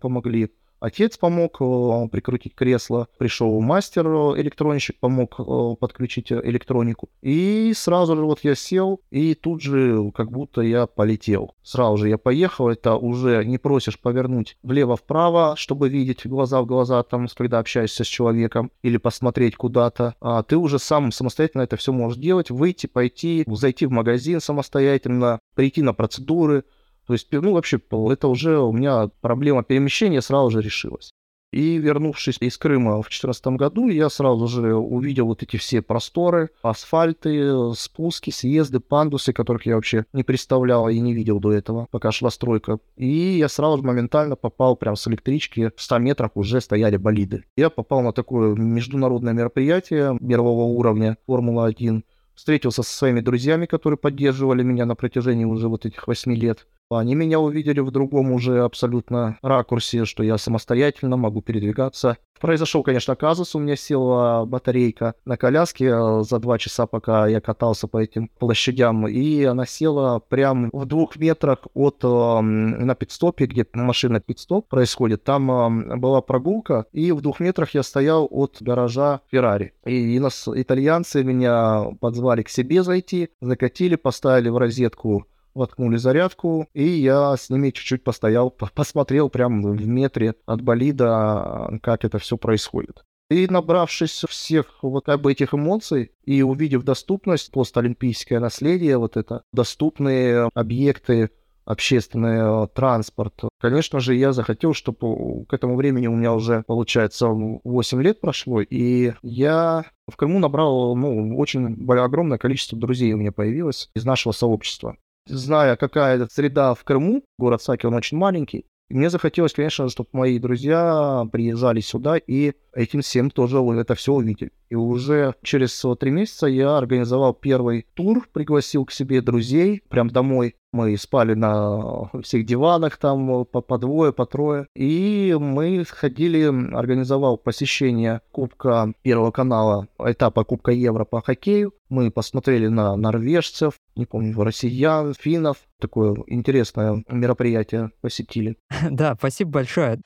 помогли 0.01 0.51
Отец 0.83 1.17
помог 1.17 1.61
э, 1.61 2.07
прикрутить 2.11 2.55
кресло, 2.55 3.07
пришел 3.17 3.61
мастер 3.61 4.05
э, 4.05 4.41
электронщик, 4.41 4.99
помог 4.99 5.39
э, 5.39 5.75
подключить 5.79 6.29
электронику. 6.29 7.07
И 7.21 7.71
сразу 7.73 8.17
же 8.17 8.23
вот 8.25 8.41
я 8.43 8.53
сел, 8.53 8.99
и 9.09 9.33
тут 9.33 9.61
же 9.61 10.11
как 10.11 10.29
будто 10.29 10.59
я 10.59 10.85
полетел. 10.85 11.55
Сразу 11.63 11.95
же 11.95 12.09
я 12.09 12.17
поехал, 12.17 12.67
это 12.67 12.97
уже 12.97 13.45
не 13.45 13.57
просишь 13.57 13.97
повернуть 13.97 14.57
влево-вправо, 14.61 15.55
чтобы 15.55 15.87
видеть 15.87 16.27
глаза 16.27 16.61
в 16.61 16.65
глаза, 16.65 17.01
там, 17.03 17.27
когда 17.33 17.59
общаешься 17.59 18.03
с 18.03 18.07
человеком, 18.07 18.69
или 18.81 18.97
посмотреть 18.97 19.55
куда-то. 19.55 20.15
А 20.19 20.43
ты 20.43 20.57
уже 20.57 20.79
сам 20.79 21.13
самостоятельно 21.13 21.61
это 21.61 21.77
все 21.77 21.93
можешь 21.93 22.17
делать, 22.17 22.51
выйти, 22.51 22.87
пойти, 22.87 23.45
зайти 23.47 23.85
в 23.85 23.91
магазин 23.91 24.41
самостоятельно, 24.41 25.39
прийти 25.55 25.81
на 25.81 25.93
процедуры, 25.93 26.65
то 27.05 27.13
есть, 27.13 27.27
ну, 27.31 27.53
вообще, 27.53 27.79
это 28.11 28.27
уже 28.27 28.59
у 28.59 28.71
меня 28.71 29.09
проблема 29.21 29.63
перемещения 29.63 30.21
сразу 30.21 30.51
же 30.51 30.61
решилась. 30.61 31.11
И 31.53 31.77
вернувшись 31.77 32.37
из 32.39 32.57
Крыма 32.57 32.93
в 32.93 33.05
2014 33.05 33.45
году, 33.59 33.87
я 33.87 34.09
сразу 34.09 34.47
же 34.47 34.73
увидел 34.73 35.27
вот 35.27 35.43
эти 35.43 35.57
все 35.57 35.83
просторы, 35.83 36.49
асфальты, 36.63 37.75
спуски, 37.75 38.31
съезды, 38.31 38.79
пандусы, 38.79 39.33
которых 39.33 39.67
я 39.67 39.75
вообще 39.75 40.05
не 40.13 40.23
представлял 40.23 40.89
и 40.89 40.99
не 40.99 41.13
видел 41.13 41.39
до 41.39 41.53
этого, 41.53 41.87
пока 41.91 42.11
шла 42.11 42.31
стройка. 42.31 42.79
И 42.97 43.37
я 43.37 43.49
сразу 43.49 43.77
же 43.77 43.83
моментально 43.83 44.35
попал 44.35 44.75
прям 44.75 44.95
с 44.95 45.07
электрички, 45.07 45.69
в 45.75 45.79
100 45.79 45.99
метрах 45.99 46.31
уже 46.33 46.59
стояли 46.59 46.97
болиды. 46.97 47.43
Я 47.55 47.69
попал 47.69 48.01
на 48.01 48.13
такое 48.13 48.55
международное 48.55 49.33
мероприятие 49.33 50.17
мирового 50.19 50.63
уровня 50.63 51.17
Формула-1, 51.27 52.01
встретился 52.33 52.81
со 52.81 52.97
своими 52.97 53.19
друзьями, 53.19 53.67
которые 53.67 53.99
поддерживали 53.99 54.63
меня 54.63 54.87
на 54.87 54.95
протяжении 54.95 55.45
уже 55.45 55.67
вот 55.67 55.85
этих 55.85 56.07
восьми 56.07 56.35
лет. 56.35 56.65
Они 56.89 57.15
меня 57.15 57.39
увидели 57.39 57.79
в 57.79 57.91
другом 57.91 58.31
уже 58.31 58.61
абсолютно 58.61 59.37
ракурсе, 59.41 60.05
что 60.05 60.23
я 60.23 60.37
самостоятельно 60.37 61.17
могу 61.17 61.41
передвигаться. 61.41 62.17
Произошел, 62.39 62.83
конечно, 62.83 63.15
казус, 63.15 63.55
у 63.55 63.59
меня 63.59 63.75
села 63.75 64.45
батарейка 64.45 65.15
на 65.23 65.37
коляске 65.37 65.85
э, 65.85 66.23
за 66.23 66.39
два 66.39 66.57
часа, 66.57 66.87
пока 66.87 67.25
я 67.27 67.39
катался 67.39 67.87
по 67.87 67.99
этим 67.99 68.27
площадям, 68.37 69.07
и 69.07 69.43
она 69.43 69.65
села 69.65 70.19
прямо 70.19 70.69
в 70.73 70.85
двух 70.85 71.15
метрах 71.15 71.59
от 71.73 72.03
э, 72.03 72.41
на 72.41 72.95
пидстопе, 72.95 73.45
где 73.45 73.65
машина 73.73 74.19
пидстоп 74.19 74.67
происходит. 74.67 75.23
Там 75.23 75.49
э, 75.49 75.95
была 75.95 76.21
прогулка, 76.21 76.85
и 76.91 77.13
в 77.13 77.21
двух 77.21 77.39
метрах 77.39 77.73
я 77.75 77.83
стоял 77.83 78.27
от 78.29 78.57
гаража 78.59 79.21
Феррари. 79.31 79.73
И, 79.85 80.15
и 80.15 80.19
нас 80.19 80.49
итальянцы 80.53 81.23
меня 81.23 81.85
позвали 82.01 82.41
к 82.41 82.49
себе 82.49 82.83
зайти, 82.83 83.29
закатили, 83.39 83.95
поставили 83.95 84.49
в 84.49 84.57
розетку 84.57 85.25
воткнули 85.53 85.97
зарядку, 85.97 86.67
и 86.73 86.85
я 86.87 87.35
с 87.35 87.49
ними 87.49 87.69
чуть-чуть 87.71 88.03
постоял, 88.03 88.49
посмотрел 88.49 89.29
прямо 89.29 89.71
в 89.71 89.87
метре 89.87 90.35
от 90.45 90.61
болида, 90.61 91.79
как 91.81 92.05
это 92.05 92.19
все 92.19 92.37
происходит. 92.37 93.03
И 93.29 93.47
набравшись 93.47 94.25
всех 94.27 94.83
вот 94.83 95.05
как 95.05 95.21
бы 95.21 95.31
этих 95.31 95.53
эмоций 95.53 96.11
и 96.23 96.43
увидев 96.43 96.83
доступность, 96.83 97.51
постолимпийское 97.51 98.39
наследие, 98.39 98.97
вот 98.97 99.17
это, 99.17 99.43
доступные 99.53 100.49
объекты, 100.53 101.31
общественный 101.65 102.67
транспорт. 102.67 103.33
Конечно 103.59 103.99
же, 104.01 104.15
я 104.15 104.33
захотел, 104.33 104.73
чтобы 104.73 105.45
к 105.45 105.53
этому 105.53 105.75
времени 105.75 106.07
у 106.07 106.15
меня 106.15 106.33
уже, 106.33 106.63
получается, 106.67 107.27
8 107.27 108.01
лет 108.03 108.19
прошло, 108.19 108.61
и 108.61 109.13
я 109.21 109.85
в 110.11 110.17
Крыму 110.17 110.39
набрал, 110.39 110.95
ну, 110.95 111.37
очень 111.37 111.89
огромное 111.89 112.37
количество 112.37 112.77
друзей 112.77 113.13
у 113.13 113.17
меня 113.17 113.31
появилось 113.31 113.89
из 113.95 114.03
нашего 114.03 114.33
сообщества 114.33 114.97
зная, 115.25 115.75
какая 115.75 116.15
это 116.15 116.27
среда 116.31 116.73
в 116.73 116.83
Крыму, 116.83 117.23
город 117.37 117.61
Саки, 117.61 117.85
он 117.85 117.93
очень 117.93 118.17
маленький, 118.17 118.65
и 118.89 118.95
мне 118.95 119.09
захотелось, 119.09 119.53
конечно, 119.53 119.89
чтобы 119.89 120.09
мои 120.13 120.39
друзья 120.39 121.25
приезжали 121.31 121.79
сюда 121.79 122.17
и 122.17 122.53
этим 122.73 123.01
всем 123.01 123.29
тоже 123.29 123.57
это 123.57 123.95
все 123.95 124.13
увидели. 124.13 124.51
И 124.69 124.75
уже 124.75 125.35
через 125.43 125.85
три 125.99 126.11
месяца 126.11 126.47
я 126.47 126.77
организовал 126.77 127.33
первый 127.33 127.85
тур, 127.93 128.27
пригласил 128.31 128.85
к 128.85 128.91
себе 128.91 129.21
друзей, 129.21 129.83
прям 129.89 130.09
домой. 130.09 130.55
Мы 130.71 130.97
спали 130.97 131.35
на 131.35 132.09
всех 132.23 132.47
диванах 132.47 132.97
там 132.97 133.45
по, 133.45 133.61
по 133.61 133.77
двое, 133.77 134.11
по 134.11 134.25
трое. 134.25 134.65
И 134.75 135.35
мы 135.39 135.85
ходили, 135.87 136.45
организовал 136.75 137.37
посещение 137.37 138.21
Кубка 138.31 138.91
Первого 139.03 139.29
канала, 139.29 139.87
этапа 139.99 140.43
Кубка 140.43 140.71
Евро 140.71 141.05
по 141.05 141.21
хоккею. 141.21 141.73
Мы 141.89 142.09
посмотрели 142.09 142.67
на 142.67 142.95
норвежцев, 142.95 143.75
не 143.95 144.07
помню, 144.07 144.41
россиян, 144.41 145.13
финнов. 145.13 145.57
Такое 145.79 146.15
интересное 146.25 147.03
мероприятие 147.07 147.91
посетили. 148.01 148.57
Да, 148.89 149.15
спасибо 149.15 149.51
большое. 149.51 150.01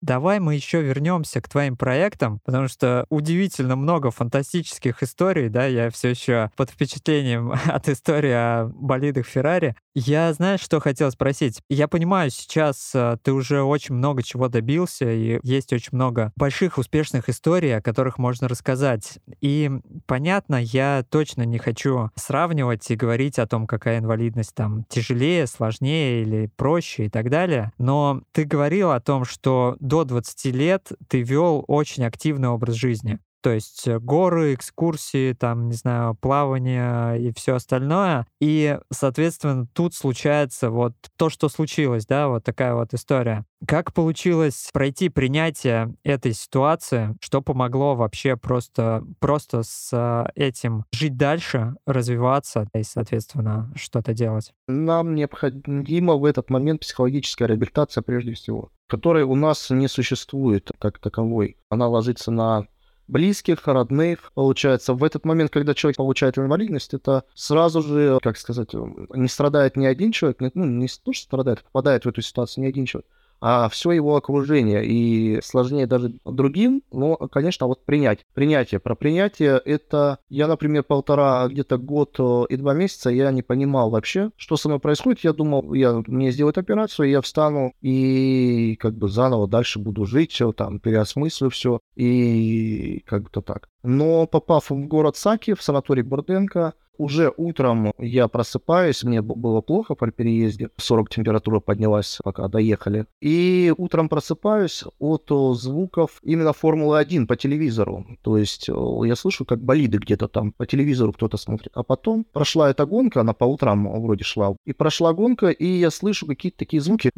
Давай 0.00 0.38
мы 0.38 0.54
еще 0.54 0.80
вернемся 0.80 1.40
к 1.40 1.48
твоим 1.48 1.76
проектам, 1.76 2.40
потому 2.44 2.68
что 2.68 3.04
удивительно 3.08 3.74
много 3.74 4.10
фантастических 4.10 5.02
историй, 5.02 5.48
да, 5.48 5.66
я 5.66 5.90
все 5.90 6.10
еще 6.10 6.50
под 6.56 6.70
впечатлением 6.70 7.52
от 7.66 7.88
истории 7.88 8.32
о 8.32 8.70
болидах 8.72 9.26
Феррари. 9.26 9.74
Я, 9.94 10.32
знаешь, 10.32 10.60
что 10.60 10.78
хотел 10.78 11.10
спросить? 11.10 11.60
Я 11.68 11.88
понимаю, 11.88 12.30
сейчас 12.30 12.92
э, 12.94 13.16
ты 13.20 13.32
уже 13.32 13.62
очень 13.62 13.96
много 13.96 14.22
чего 14.22 14.48
добился, 14.48 15.10
и 15.10 15.40
есть 15.42 15.72
очень 15.72 15.90
много 15.92 16.32
больших 16.36 16.78
успешных 16.78 17.28
историй, 17.28 17.76
о 17.76 17.82
которых 17.82 18.16
можно 18.18 18.46
рассказать. 18.46 19.18
И 19.40 19.68
понятно, 20.06 20.62
я 20.62 21.04
точно 21.10 21.42
не 21.42 21.58
хочу 21.58 22.10
сравнивать 22.14 22.88
и 22.92 22.96
говорить 22.96 23.40
о 23.40 23.48
том, 23.48 23.66
какая 23.66 23.98
инвалидность 23.98 24.54
там 24.54 24.84
тяжелее, 24.88 25.48
сложнее 25.48 26.22
или 26.22 26.50
проще 26.54 27.06
и 27.06 27.08
так 27.08 27.28
далее. 27.28 27.72
Но 27.78 28.22
ты 28.30 28.44
говорил 28.44 28.92
о 28.92 29.00
том, 29.00 29.24
что 29.24 29.76
до 29.88 30.04
20 30.04 30.44
лет 30.54 30.92
ты 31.08 31.22
вел 31.22 31.64
очень 31.66 32.04
активный 32.04 32.48
образ 32.48 32.76
жизни. 32.76 33.18
То 33.40 33.50
есть 33.50 33.86
э, 33.86 33.98
горы, 33.98 34.54
экскурсии, 34.54 35.32
там, 35.32 35.68
не 35.68 35.74
знаю, 35.74 36.14
плавание 36.14 37.20
и 37.20 37.32
все 37.34 37.54
остальное. 37.54 38.26
И, 38.40 38.78
соответственно, 38.92 39.66
тут 39.72 39.94
случается 39.94 40.70
вот 40.70 40.94
то, 41.16 41.30
что 41.30 41.48
случилось, 41.48 42.04
да, 42.06 42.28
вот 42.28 42.44
такая 42.44 42.74
вот 42.74 42.94
история. 42.94 43.44
Как 43.66 43.92
получилось 43.92 44.70
пройти 44.72 45.08
принятие 45.08 45.94
этой 46.02 46.32
ситуации? 46.32 47.16
Что 47.20 47.40
помогло 47.40 47.94
вообще 47.94 48.36
просто, 48.36 49.04
просто 49.20 49.62
с 49.62 49.90
э, 49.92 50.26
этим 50.34 50.84
жить 50.92 51.16
дальше, 51.16 51.74
развиваться 51.86 52.68
и, 52.74 52.82
соответственно, 52.82 53.72
что-то 53.76 54.14
делать? 54.14 54.52
Нам 54.66 55.14
необходима 55.14 56.14
в 56.14 56.24
этот 56.24 56.50
момент 56.50 56.80
психологическая 56.80 57.46
реабилитация 57.46 58.02
прежде 58.02 58.34
всего, 58.34 58.70
которой 58.88 59.22
у 59.22 59.36
нас 59.36 59.70
не 59.70 59.86
существует 59.86 60.72
как 60.78 60.98
таковой. 60.98 61.56
Она 61.68 61.86
ложится 61.86 62.30
на 62.30 62.66
близких, 63.06 63.66
родных. 63.66 64.32
Получается, 64.34 64.94
в 64.94 65.04
этот 65.04 65.24
момент, 65.24 65.50
когда 65.50 65.74
человек 65.74 65.98
получает 65.98 66.38
инвалидность, 66.38 66.94
это 66.94 67.24
сразу 67.34 67.82
же, 67.82 68.18
как 68.22 68.36
сказать, 68.36 68.70
не 68.72 69.28
страдает 69.28 69.76
ни 69.76 69.86
один 69.86 70.12
человек, 70.12 70.38
ну, 70.54 70.64
не 70.64 70.88
то, 70.88 71.12
что 71.12 71.24
страдает, 71.24 71.62
попадает 71.64 72.04
в 72.04 72.08
эту 72.08 72.22
ситуацию 72.22 72.64
ни 72.64 72.68
один 72.68 72.86
человек, 72.86 73.08
а 73.40 73.68
все 73.68 73.92
его 73.92 74.16
окружение. 74.16 74.84
И 74.84 75.40
сложнее 75.42 75.86
даже 75.86 76.14
другим, 76.24 76.82
но, 76.92 77.16
конечно, 77.16 77.66
вот 77.66 77.84
принять. 77.84 78.26
Принятие. 78.34 78.80
Про 78.80 78.94
принятие 78.94 79.60
это... 79.64 80.18
Я, 80.28 80.46
например, 80.46 80.82
полтора, 80.82 81.46
где-то 81.48 81.78
год 81.78 82.16
э, 82.18 82.44
и 82.48 82.56
два 82.56 82.74
месяца 82.74 83.10
я 83.10 83.30
не 83.30 83.42
понимал 83.42 83.90
вообще, 83.90 84.30
что 84.36 84.56
со 84.56 84.68
мной 84.68 84.80
происходит. 84.80 85.20
Я 85.20 85.32
думал, 85.32 85.74
я, 85.74 86.02
мне 86.06 86.30
сделают 86.30 86.58
операцию, 86.58 87.10
я 87.10 87.20
встану 87.20 87.72
и 87.80 88.76
как 88.80 88.94
бы 88.94 89.08
заново 89.08 89.48
дальше 89.48 89.78
буду 89.78 90.04
жить, 90.04 90.32
все 90.32 90.52
там, 90.52 90.80
переосмыслю 90.80 91.50
все 91.50 91.80
и 91.94 93.02
как-то 93.06 93.40
так. 93.40 93.68
Но 93.82 94.26
попав 94.26 94.70
в 94.70 94.86
город 94.86 95.16
Саки, 95.16 95.54
в 95.54 95.62
санаторий 95.62 96.02
Бурденко, 96.02 96.74
уже 96.98 97.32
утром 97.36 97.92
я 97.98 98.28
просыпаюсь, 98.28 99.04
мне 99.04 99.22
было 99.22 99.60
плохо 99.60 99.94
при 99.94 100.10
переезде, 100.10 100.70
40 100.76 101.08
температура 101.08 101.60
поднялась, 101.60 102.18
пока 102.22 102.48
доехали. 102.48 103.06
И 103.20 103.72
утром 103.76 104.08
просыпаюсь 104.08 104.84
от 104.98 105.30
звуков 105.54 106.20
именно 106.22 106.52
Формулы-1 106.52 107.26
по 107.26 107.36
телевизору. 107.36 108.06
То 108.22 108.36
есть 108.36 108.68
я 108.68 109.16
слышу, 109.16 109.44
как 109.44 109.62
болиды 109.62 109.98
где-то 109.98 110.28
там 110.28 110.52
по 110.52 110.66
телевизору 110.66 111.12
кто-то 111.12 111.36
смотрит. 111.36 111.72
А 111.74 111.82
потом 111.82 112.24
прошла 112.24 112.70
эта 112.70 112.84
гонка, 112.86 113.20
она 113.20 113.32
по 113.32 113.44
утрам 113.44 114.00
вроде 114.02 114.24
шла. 114.24 114.56
И 114.66 114.72
прошла 114.72 115.12
гонка, 115.12 115.48
и 115.48 115.66
я 115.66 115.90
слышу 115.90 116.26
какие-то 116.26 116.58
такие 116.58 116.82
звуки 116.82 117.10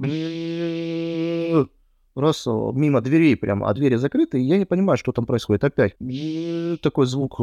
раз 2.20 2.46
мимо 2.46 3.00
дверей 3.00 3.36
прямо, 3.36 3.68
а 3.68 3.74
двери 3.74 3.96
закрыты, 3.96 4.40
и 4.40 4.44
я 4.44 4.58
не 4.58 4.64
понимаю, 4.64 4.96
что 4.98 5.12
там 5.12 5.26
происходит. 5.26 5.64
Опять 5.64 5.96
такой 6.82 7.06
звук. 7.06 7.40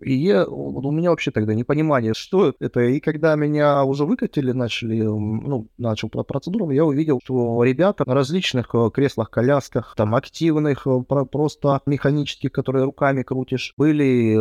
И 0.00 0.14
я, 0.14 0.46
у 0.46 0.90
меня 0.90 1.10
вообще 1.10 1.30
тогда 1.30 1.54
непонимание, 1.54 2.14
что 2.14 2.54
это. 2.60 2.80
И 2.80 3.00
когда 3.00 3.34
меня 3.36 3.84
уже 3.84 4.04
выкатили, 4.04 4.52
начали, 4.52 5.02
ну, 5.02 5.68
начал 5.78 6.08
процедуру, 6.08 6.70
я 6.70 6.84
увидел, 6.84 7.20
что 7.22 7.62
ребята 7.64 8.04
на 8.06 8.14
различных 8.14 8.74
э, 8.74 8.90
креслах, 8.92 9.30
колясках, 9.30 9.94
там, 9.96 10.14
активных, 10.14 10.86
э, 10.86 11.00
просто 11.30 11.80
механических, 11.86 12.52
которые 12.52 12.84
руками 12.84 13.22
крутишь, 13.22 13.74
были 13.76 14.36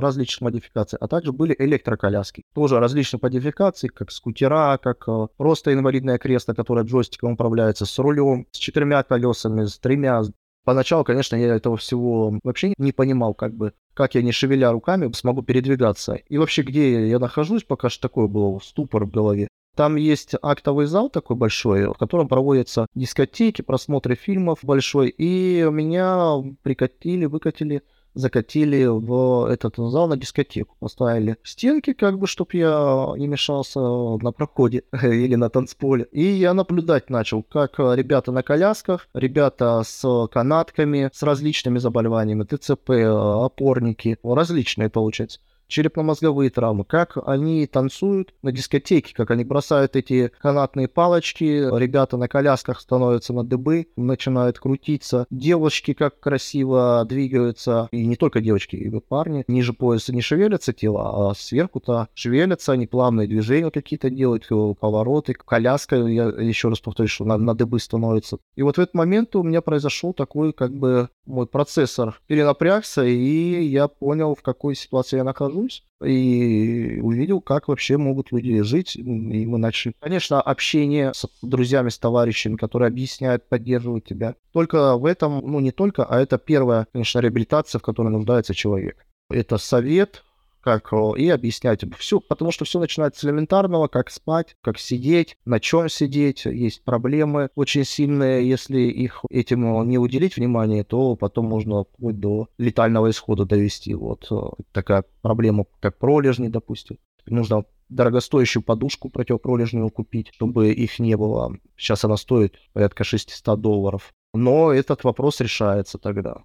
различных 0.00 0.42
модификаций, 0.42 0.98
а 1.00 1.08
также 1.08 1.32
были 1.32 1.54
электроколяски. 1.58 2.44
Тоже 2.54 2.80
различных 2.80 3.22
модификаций, 3.22 3.88
как 3.88 4.10
скутера, 4.10 4.78
как 4.82 5.04
э, 5.08 5.26
просто 5.36 5.72
инвалидное 5.72 6.18
кресло, 6.18 6.54
которое 6.54 6.84
джойстиком 6.84 7.32
управляется, 7.32 7.86
с 7.86 7.98
рулем, 7.98 8.46
с 8.52 8.58
четырьмя 8.58 8.95
четырьмя 9.02 9.02
колесами, 9.02 9.64
с 9.64 9.78
тремя. 9.78 10.22
Поначалу, 10.64 11.04
конечно, 11.04 11.36
я 11.36 11.54
этого 11.54 11.76
всего 11.76 12.38
вообще 12.42 12.74
не 12.76 12.92
понимал, 12.92 13.34
как 13.34 13.54
бы, 13.54 13.72
как 13.94 14.16
я, 14.16 14.22
не 14.22 14.32
шевеля 14.32 14.72
руками, 14.72 15.12
смогу 15.12 15.42
передвигаться. 15.42 16.14
И 16.14 16.38
вообще, 16.38 16.62
где 16.62 17.08
я 17.08 17.18
нахожусь, 17.18 17.62
пока 17.62 17.88
что 17.88 18.02
такое 18.02 18.26
было 18.26 18.58
ступор 18.58 19.04
в 19.04 19.10
голове. 19.10 19.48
Там 19.76 19.96
есть 19.96 20.34
актовый 20.40 20.86
зал 20.86 21.10
такой 21.10 21.36
большой, 21.36 21.86
в 21.86 21.94
котором 21.98 22.28
проводятся 22.28 22.86
дискотеки, 22.94 23.62
просмотры 23.62 24.16
фильмов 24.16 24.60
большой. 24.62 25.10
И 25.10 25.68
меня 25.70 26.42
прикатили, 26.62 27.26
выкатили 27.26 27.82
закатили 28.16 28.86
в 28.86 29.46
этот 29.46 29.76
зал 29.76 30.08
на 30.08 30.16
дискотеку. 30.16 30.76
Поставили 30.80 31.36
стенки, 31.42 31.92
как 31.92 32.18
бы, 32.18 32.26
чтобы 32.26 32.50
я 32.54 33.12
не 33.16 33.28
мешался 33.28 33.80
на 33.80 34.32
проходе 34.32 34.82
или 35.02 35.34
на 35.34 35.48
танцполе. 35.50 36.04
И 36.10 36.24
я 36.24 36.54
наблюдать 36.54 37.10
начал, 37.10 37.42
как 37.42 37.78
ребята 37.78 38.32
на 38.32 38.42
колясках, 38.42 39.08
ребята 39.14 39.82
с 39.84 40.28
канатками, 40.32 41.10
с 41.12 41.22
различными 41.22 41.78
заболеваниями, 41.78 42.44
ТЦП, 42.44 42.90
опорники, 42.90 44.18
различные, 44.22 44.88
получается 44.88 45.40
черепно-мозговые 45.68 46.50
травмы, 46.50 46.84
как 46.84 47.18
они 47.26 47.66
танцуют 47.66 48.34
на 48.42 48.52
дискотеке, 48.52 49.14
как 49.14 49.30
они 49.30 49.44
бросают 49.44 49.96
эти 49.96 50.30
канатные 50.40 50.88
палочки, 50.88 51.44
ребята 51.78 52.16
на 52.16 52.28
колясках 52.28 52.80
становятся 52.80 53.32
на 53.32 53.44
дыбы, 53.44 53.88
начинают 53.96 54.58
крутиться, 54.58 55.26
девушки 55.30 55.92
как 55.92 56.20
красиво 56.20 57.04
двигаются, 57.08 57.88
и 57.90 58.06
не 58.06 58.16
только 58.16 58.40
девочки, 58.40 58.76
и 58.76 58.90
парни, 59.00 59.44
ниже 59.48 59.72
пояса 59.72 60.14
не 60.14 60.20
шевелятся 60.20 60.72
тело, 60.72 61.30
а 61.30 61.34
сверху-то 61.34 62.08
шевелятся, 62.14 62.72
они 62.72 62.86
плавные 62.86 63.28
движения 63.28 63.70
какие-то 63.70 64.10
делают, 64.10 64.46
повороты, 64.78 65.34
коляска, 65.34 65.96
я 65.96 66.24
еще 66.24 66.68
раз 66.68 66.80
повторюсь, 66.80 67.10
что 67.10 67.24
на, 67.24 67.36
на 67.36 67.54
дыбы 67.54 67.78
становится. 67.80 68.38
И 68.54 68.62
вот 68.62 68.76
в 68.76 68.80
этот 68.80 68.94
момент 68.94 69.34
у 69.36 69.42
меня 69.42 69.60
произошел 69.60 70.12
такой, 70.12 70.52
как 70.52 70.72
бы, 70.72 71.08
мой 71.26 71.46
процессор 71.46 72.20
перенапрягся, 72.26 73.04
и 73.04 73.64
я 73.64 73.88
понял, 73.88 74.34
в 74.34 74.42
какой 74.42 74.74
ситуации 74.74 75.16
я 75.16 75.24
нахожусь, 75.24 75.55
и 76.04 77.00
увидел, 77.02 77.40
как 77.40 77.68
вообще 77.68 77.96
могут 77.96 78.32
люди 78.32 78.60
жить, 78.62 78.96
и 78.96 79.02
мы 79.02 79.58
начали. 79.58 79.94
Конечно, 80.00 80.40
общение 80.40 81.12
с 81.14 81.26
друзьями, 81.42 81.88
с 81.88 81.98
товарищами, 81.98 82.56
которые 82.56 82.88
объясняют, 82.88 83.48
поддерживают 83.48 84.04
тебя. 84.04 84.34
Только 84.52 84.96
в 84.96 85.06
этом, 85.06 85.40
ну 85.44 85.60
не 85.60 85.70
только, 85.70 86.04
а 86.04 86.20
это 86.20 86.38
первая, 86.38 86.86
конечно, 86.92 87.20
реабилитация, 87.20 87.78
в 87.78 87.82
которой 87.82 88.08
нуждается 88.08 88.54
человек. 88.54 89.06
Это 89.30 89.58
совет, 89.58 90.22
как 90.66 90.92
и 91.16 91.28
объяснять 91.28 91.84
все, 91.96 92.18
потому 92.18 92.50
что 92.50 92.64
все 92.64 92.80
начинается 92.80 93.20
с 93.20 93.24
элементарного, 93.24 93.86
как 93.86 94.10
спать, 94.10 94.56
как 94.62 94.80
сидеть, 94.80 95.36
на 95.44 95.60
чем 95.60 95.88
сидеть, 95.88 96.44
есть 96.44 96.82
проблемы 96.82 97.50
очень 97.54 97.84
сильные, 97.84 98.48
если 98.48 98.80
их 98.80 99.24
этим 99.30 99.88
не 99.88 99.98
уделить 99.98 100.36
внимание, 100.36 100.82
то 100.82 101.14
потом 101.14 101.46
можно 101.46 101.84
вплоть 101.84 102.18
до 102.18 102.48
летального 102.58 103.10
исхода 103.10 103.44
довести. 103.44 103.94
Вот 103.94 104.26
э, 104.28 104.34
такая 104.72 105.04
проблема, 105.22 105.66
как 105.78 105.98
пролежни, 105.98 106.48
допустим. 106.48 106.98
Нужно 107.26 107.64
дорогостоящую 107.88 108.64
подушку 108.64 109.08
противопролежневую 109.08 109.90
купить, 109.90 110.32
чтобы 110.34 110.72
их 110.72 110.98
не 110.98 111.16
было. 111.16 111.56
Сейчас 111.76 112.04
она 112.04 112.16
стоит 112.16 112.56
порядка 112.72 113.04
600 113.04 113.60
долларов. 113.60 114.12
Но 114.34 114.72
этот 114.72 115.04
вопрос 115.04 115.40
решается 115.40 115.98
тогда. 115.98 116.42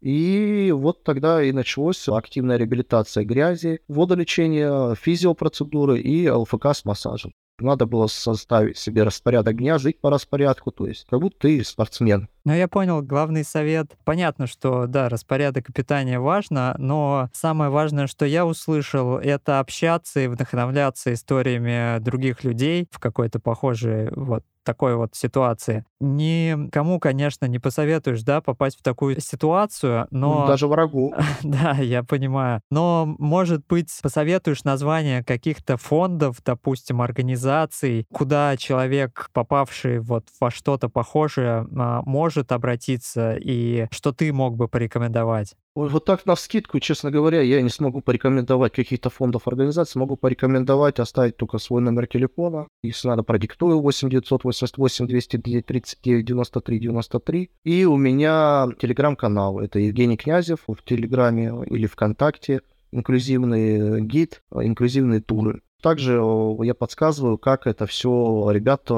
И 0.00 0.72
вот 0.74 1.02
тогда 1.02 1.42
и 1.42 1.52
началась 1.52 2.08
активная 2.08 2.56
реабилитация 2.56 3.24
грязи, 3.24 3.80
водолечение, 3.88 4.94
физиопроцедуры 4.94 6.00
и 6.00 6.28
ЛФК 6.28 6.66
с 6.66 6.84
массажем. 6.84 7.32
Надо 7.58 7.86
было 7.86 8.06
составить 8.06 8.78
себе 8.78 9.02
распорядок 9.02 9.56
дня, 9.56 9.78
жить 9.78 10.00
по 10.00 10.10
распорядку, 10.10 10.70
то 10.70 10.86
есть 10.86 11.06
как 11.10 11.20
будто 11.20 11.40
ты 11.40 11.64
спортсмен. 11.64 12.28
Ну, 12.48 12.54
я 12.54 12.66
понял, 12.66 13.02
главный 13.02 13.44
совет. 13.44 13.94
Понятно, 14.06 14.46
что, 14.46 14.86
да, 14.86 15.10
распорядок 15.10 15.68
и 15.68 15.72
питание 15.74 16.18
важно, 16.18 16.74
но 16.78 17.28
самое 17.34 17.70
важное, 17.70 18.06
что 18.06 18.24
я 18.24 18.46
услышал, 18.46 19.18
это 19.18 19.60
общаться 19.60 20.20
и 20.20 20.28
вдохновляться 20.28 21.12
историями 21.12 21.98
других 21.98 22.44
людей 22.44 22.88
в 22.90 23.00
какой-то 23.00 23.38
похожей 23.38 24.08
вот 24.16 24.44
такой 24.68 24.96
вот 24.96 25.14
ситуации. 25.14 25.86
Никому, 25.98 27.00
конечно, 27.00 27.46
не 27.46 27.58
посоветуешь, 27.58 28.22
да, 28.22 28.42
попасть 28.42 28.78
в 28.78 28.82
такую 28.82 29.18
ситуацию, 29.18 30.06
но... 30.10 30.46
Даже 30.46 30.66
врагу. 30.66 31.14
да, 31.42 31.72
я 31.72 32.02
понимаю. 32.02 32.60
Но, 32.70 33.14
может 33.18 33.66
быть, 33.66 33.88
посоветуешь 34.02 34.64
название 34.64 35.24
каких-то 35.24 35.78
фондов, 35.78 36.42
допустим, 36.44 37.00
организаций, 37.00 38.06
куда 38.12 38.58
человек, 38.58 39.30
попавший 39.32 40.00
вот 40.00 40.26
во 40.38 40.50
что-то 40.50 40.90
похожее, 40.90 41.66
а, 41.74 42.02
может 42.38 42.52
обратиться, 42.52 43.36
и 43.40 43.86
что 43.90 44.12
ты 44.12 44.32
мог 44.32 44.56
бы 44.56 44.68
порекомендовать? 44.68 45.56
Вот 45.74 46.04
так 46.04 46.24
на 46.26 46.36
скидку, 46.36 46.78
честно 46.80 47.10
говоря, 47.10 47.40
я 47.40 47.60
не 47.62 47.68
смогу 47.68 48.00
порекомендовать 48.00 48.72
каких-то 48.72 49.10
фондов 49.10 49.48
организаций, 49.48 49.98
могу 49.98 50.16
порекомендовать 50.16 51.00
оставить 51.00 51.36
только 51.36 51.58
свой 51.58 51.82
номер 51.82 52.06
телефона. 52.06 52.66
Если 52.82 53.08
надо, 53.08 53.22
продиктую 53.22 53.80
8 53.80 54.08
988 54.10 55.06
239 55.06 56.24
93 56.24 56.78
93. 56.78 57.50
И 57.64 57.84
у 57.84 57.96
меня 57.96 58.68
телеграм-канал, 58.80 59.58
это 59.58 59.80
Евгений 59.80 60.16
Князев 60.16 60.60
в 60.68 60.76
Телеграме 60.84 61.52
или 61.66 61.86
ВКонтакте, 61.86 62.60
инклюзивный 62.92 64.00
гид, 64.00 64.42
инклюзивные 64.52 65.20
туры. 65.20 65.62
Также 65.80 66.20
я 66.62 66.74
подсказываю, 66.74 67.38
как 67.38 67.66
это 67.66 67.86
все, 67.86 68.50
ребята 68.50 68.94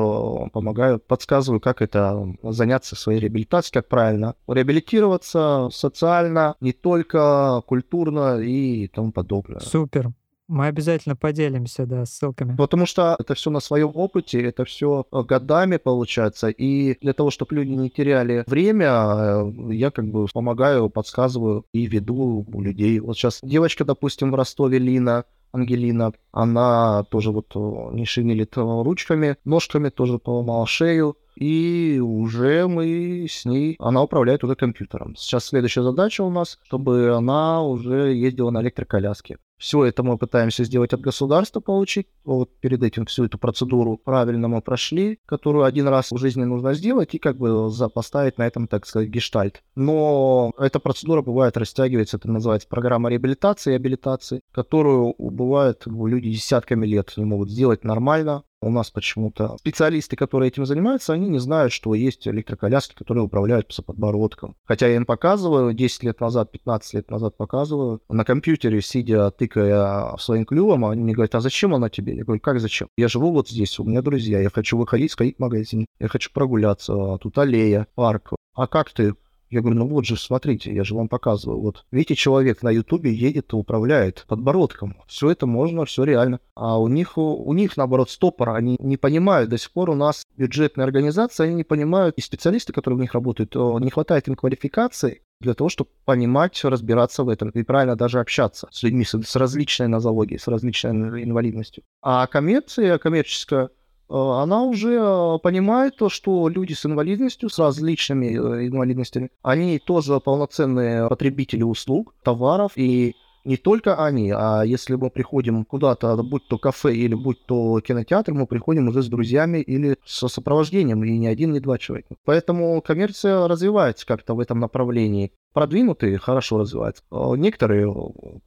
помогаю, 0.53 0.99
подсказываю, 0.99 1.61
как 1.61 1.83
это 1.83 2.35
заняться 2.43 2.97
своей 2.97 3.21
реабилитацией, 3.21 3.75
как 3.75 3.89
правильно 3.89 4.35
реабилитироваться 4.49 5.69
социально, 5.73 6.57
не 6.61 6.73
только 6.73 7.63
культурно 7.67 8.41
и 8.41 8.89
тому 8.89 9.13
подобное. 9.13 9.61
Супер. 9.61 10.13
Мы 10.51 10.67
обязательно 10.67 11.15
поделимся, 11.15 11.87
да, 11.87 12.05
ссылками. 12.05 12.57
Потому 12.57 12.85
что 12.85 13.15
это 13.21 13.35
все 13.35 13.51
на 13.51 13.61
своем 13.61 13.93
опыте, 13.95 14.43
это 14.43 14.65
все 14.65 15.07
годами 15.13 15.77
получается. 15.77 16.49
И 16.49 16.99
для 17.01 17.13
того, 17.13 17.31
чтобы 17.31 17.55
люди 17.55 17.71
не 17.71 17.89
теряли 17.89 18.43
время, 18.49 18.89
э, 18.89 19.53
я 19.71 19.93
как 19.93 20.07
бы 20.07 20.27
помогаю, 20.27 20.91
подсказываю 20.91 21.67
и 21.73 21.87
веду 21.87 22.45
у 22.53 22.61
людей. 22.63 22.99
Вот 22.99 23.17
сейчас 23.17 23.39
девочка, 23.45 23.85
допустим, 23.85 24.33
в 24.33 24.35
Ростове 24.35 24.81
Лина, 24.81 25.25
Ангелина, 25.53 26.13
она 26.33 27.05
тоже 27.05 27.31
вот 27.31 27.53
э, 27.55 27.95
не 27.95 28.05
шевелит 28.05 28.57
э, 28.57 28.61
ручками, 28.61 29.37
ножками, 29.45 29.89
тоже 29.89 30.19
поломала 30.19 30.67
шею. 30.67 31.17
И 31.37 32.01
уже 32.03 32.69
мы 32.69 33.27
с 33.29 33.45
ней, 33.47 33.77
она 33.79 34.03
управляет 34.03 34.45
уже 34.45 34.57
компьютером. 34.57 35.17
Сейчас 35.17 35.47
следующая 35.47 35.83
задача 35.83 36.23
у 36.23 36.31
нас, 36.31 36.59
чтобы 36.65 37.15
она 37.17 37.63
уже 37.63 38.15
ездила 38.15 38.51
на 38.51 38.61
электроколяске. 38.61 39.39
Все 39.61 39.85
это 39.85 40.03
мы 40.03 40.17
пытаемся 40.17 40.65
сделать 40.65 40.95
от 40.95 41.03
государства 41.03 41.61
получить. 41.61 42.07
Вот 42.25 42.51
перед 42.61 42.83
этим 42.83 43.05
всю 43.05 43.27
эту 43.27 43.39
процедуру 43.39 43.99
правильно 44.03 44.49
мы 44.49 44.63
прошли, 44.63 45.19
которую 45.27 45.65
один 45.65 45.87
раз 45.87 46.13
в 46.13 46.19
жизни 46.19 46.45
нужно 46.45 46.73
сделать 46.73 47.15
и 47.15 47.19
как 47.19 47.37
бы 47.37 47.71
поставить 47.95 48.39
на 48.39 48.47
этом, 48.47 48.67
так 48.69 48.87
сказать, 48.87 49.11
гештальт. 49.11 49.63
Но 49.81 50.53
эта 50.59 50.79
процедура 50.79 51.23
бывает 51.23 51.57
растягивается, 51.57 52.19
это 52.19 52.31
называется 52.31 52.69
программа 52.69 53.09
реабилитации 53.09 53.73
и 53.73 53.77
абилитации, 53.77 54.43
которую 54.53 55.15
бывает 55.19 55.85
люди 55.87 56.31
десятками 56.31 56.85
лет 56.85 57.15
не 57.17 57.25
могут 57.25 57.49
сделать 57.49 57.83
нормально, 57.83 58.43
у 58.61 58.71
нас 58.71 58.91
почему-то 58.91 59.57
специалисты, 59.57 60.17
которые 60.17 60.49
этим 60.49 60.67
занимаются, 60.67 61.15
они 61.15 61.31
не 61.31 61.39
знают, 61.39 61.73
что 61.73 61.95
есть 61.95 62.29
электроколяски, 62.29 62.95
которые 62.95 63.25
управляют 63.25 63.75
подбородком. 63.87 64.55
Хотя 64.67 64.87
я 64.87 64.97
им 64.97 65.07
показываю, 65.07 65.73
10 65.73 66.03
лет 66.03 66.21
назад, 66.21 66.53
15 66.53 66.93
лет 66.93 67.11
назад 67.11 67.39
показываю, 67.39 68.03
на 68.11 68.27
компьютере, 68.27 68.83
сидя, 68.83 69.31
тыкая 69.31 70.15
своим 70.19 70.45
клювом, 70.45 70.85
они 70.85 71.05
мне 71.05 71.15
говорят, 71.15 71.35
а 71.37 71.41
зачем 71.41 71.75
она 71.75 71.89
тебе? 71.89 72.17
Я 72.17 72.25
говорю, 72.25 72.43
как 72.43 72.61
зачем? 72.61 72.89
Я 72.99 73.09
живу 73.09 73.33
вот 73.33 73.49
здесь, 73.49 73.79
у 73.79 73.85
меня 73.85 74.03
друзья, 74.03 74.41
я 74.41 74.51
хочу 74.51 74.77
выходить, 74.77 75.13
сходить 75.13 75.37
в 75.37 75.41
магазин, 75.41 75.87
я 75.99 76.09
хочу 76.09 76.31
прогуляться, 76.35 77.17
тут 77.23 77.39
аллея, 77.39 77.87
парк. 77.95 78.35
А 78.53 78.67
как 78.67 78.91
ты? 78.91 79.15
Я 79.51 79.61
говорю, 79.61 79.79
ну 79.79 79.87
вот 79.89 80.07
же, 80.07 80.17
смотрите, 80.17 80.73
я 80.73 80.85
же 80.85 80.95
вам 80.95 81.09
показываю. 81.09 81.61
Вот 81.61 81.85
видите, 81.91 82.15
человек 82.15 82.63
на 82.63 82.71
Ютубе 82.71 83.13
едет 83.13 83.53
и 83.53 83.57
управляет 83.57 84.25
подбородком. 84.29 84.97
Все 85.09 85.31
это 85.31 85.47
можно, 85.47 85.85
все 85.85 86.05
реально. 86.05 86.41
А 86.55 86.79
у 86.79 86.87
них, 86.87 87.19
у 87.19 87.53
них 87.53 87.77
наоборот, 87.77 88.11
стопор. 88.11 88.51
Они 88.51 88.77
не 88.79 88.97
понимают. 88.97 89.51
До 89.51 89.59
сих 89.59 89.73
пор 89.73 89.91
у 89.91 89.95
нас 89.95 90.25
бюджетные 90.37 90.85
организации, 90.85 91.47
они 91.47 91.57
не 91.57 91.65
понимают. 91.65 92.17
И 92.17 92.21
специалисты, 92.21 92.73
которые 92.73 92.99
в 92.99 93.01
них 93.01 93.13
работают, 93.13 93.55
не 93.55 93.91
хватает 93.91 94.29
им 94.29 94.37
квалификации 94.37 95.23
для 95.41 95.55
того, 95.55 95.71
чтобы 95.71 95.91
понимать, 96.05 96.63
разбираться 96.65 97.25
в 97.25 97.29
этом 97.29 97.51
и 97.51 97.63
правильно 97.63 97.97
даже 97.97 98.21
общаться 98.21 98.69
с 98.71 98.83
людьми 98.83 99.05
с, 99.05 99.19
с 99.21 99.37
различной 99.37 99.89
нозологией, 99.89 100.39
с 100.39 100.47
различной 100.47 101.25
инвалидностью. 101.25 101.83
А 102.03 102.27
коммерция, 102.27 102.99
коммерческая, 102.99 103.71
она 104.11 104.65
уже 104.65 104.95
э, 104.95 105.39
понимает 105.43 105.97
то, 105.97 106.09
что 106.09 106.49
люди 106.49 106.73
с 106.73 106.85
инвалидностью, 106.85 107.49
с 107.49 107.59
различными 107.59 108.27
э, 108.27 108.67
инвалидностями, 108.67 109.31
они 109.43 109.79
тоже 109.79 110.19
полноценные 110.19 111.09
потребители 111.09 111.63
услуг, 111.63 112.15
товаров, 112.25 112.73
и 112.75 113.15
не 113.45 113.57
только 113.57 114.05
они, 114.05 114.33
а 114.37 114.63
если 114.63 114.97
мы 114.97 115.11
приходим 115.11 115.65
куда-то, 115.65 116.17
будь 116.23 116.47
то 116.49 116.59
кафе 116.59 116.95
или 116.95 117.15
будь 117.15 117.47
то 117.47 117.81
кинотеатр, 117.81 118.35
мы 118.35 118.47
приходим 118.47 118.89
уже 118.89 119.03
с 119.03 119.09
друзьями 119.09 119.59
или 119.59 119.97
со 120.05 120.29
сопровождением, 120.29 121.05
и 121.05 121.17
ни 121.17 121.27
один, 121.27 121.53
ни 121.53 121.59
два 121.59 121.79
человека. 121.79 122.17
Поэтому 122.25 122.83
коммерция 122.83 123.49
развивается 123.49 124.07
как-то 124.07 124.35
в 124.35 124.41
этом 124.41 124.59
направлении. 124.59 125.33
Продвинутые 125.53 126.19
хорошо 126.19 126.59
развиваются, 126.59 127.03
некоторые 127.11 127.93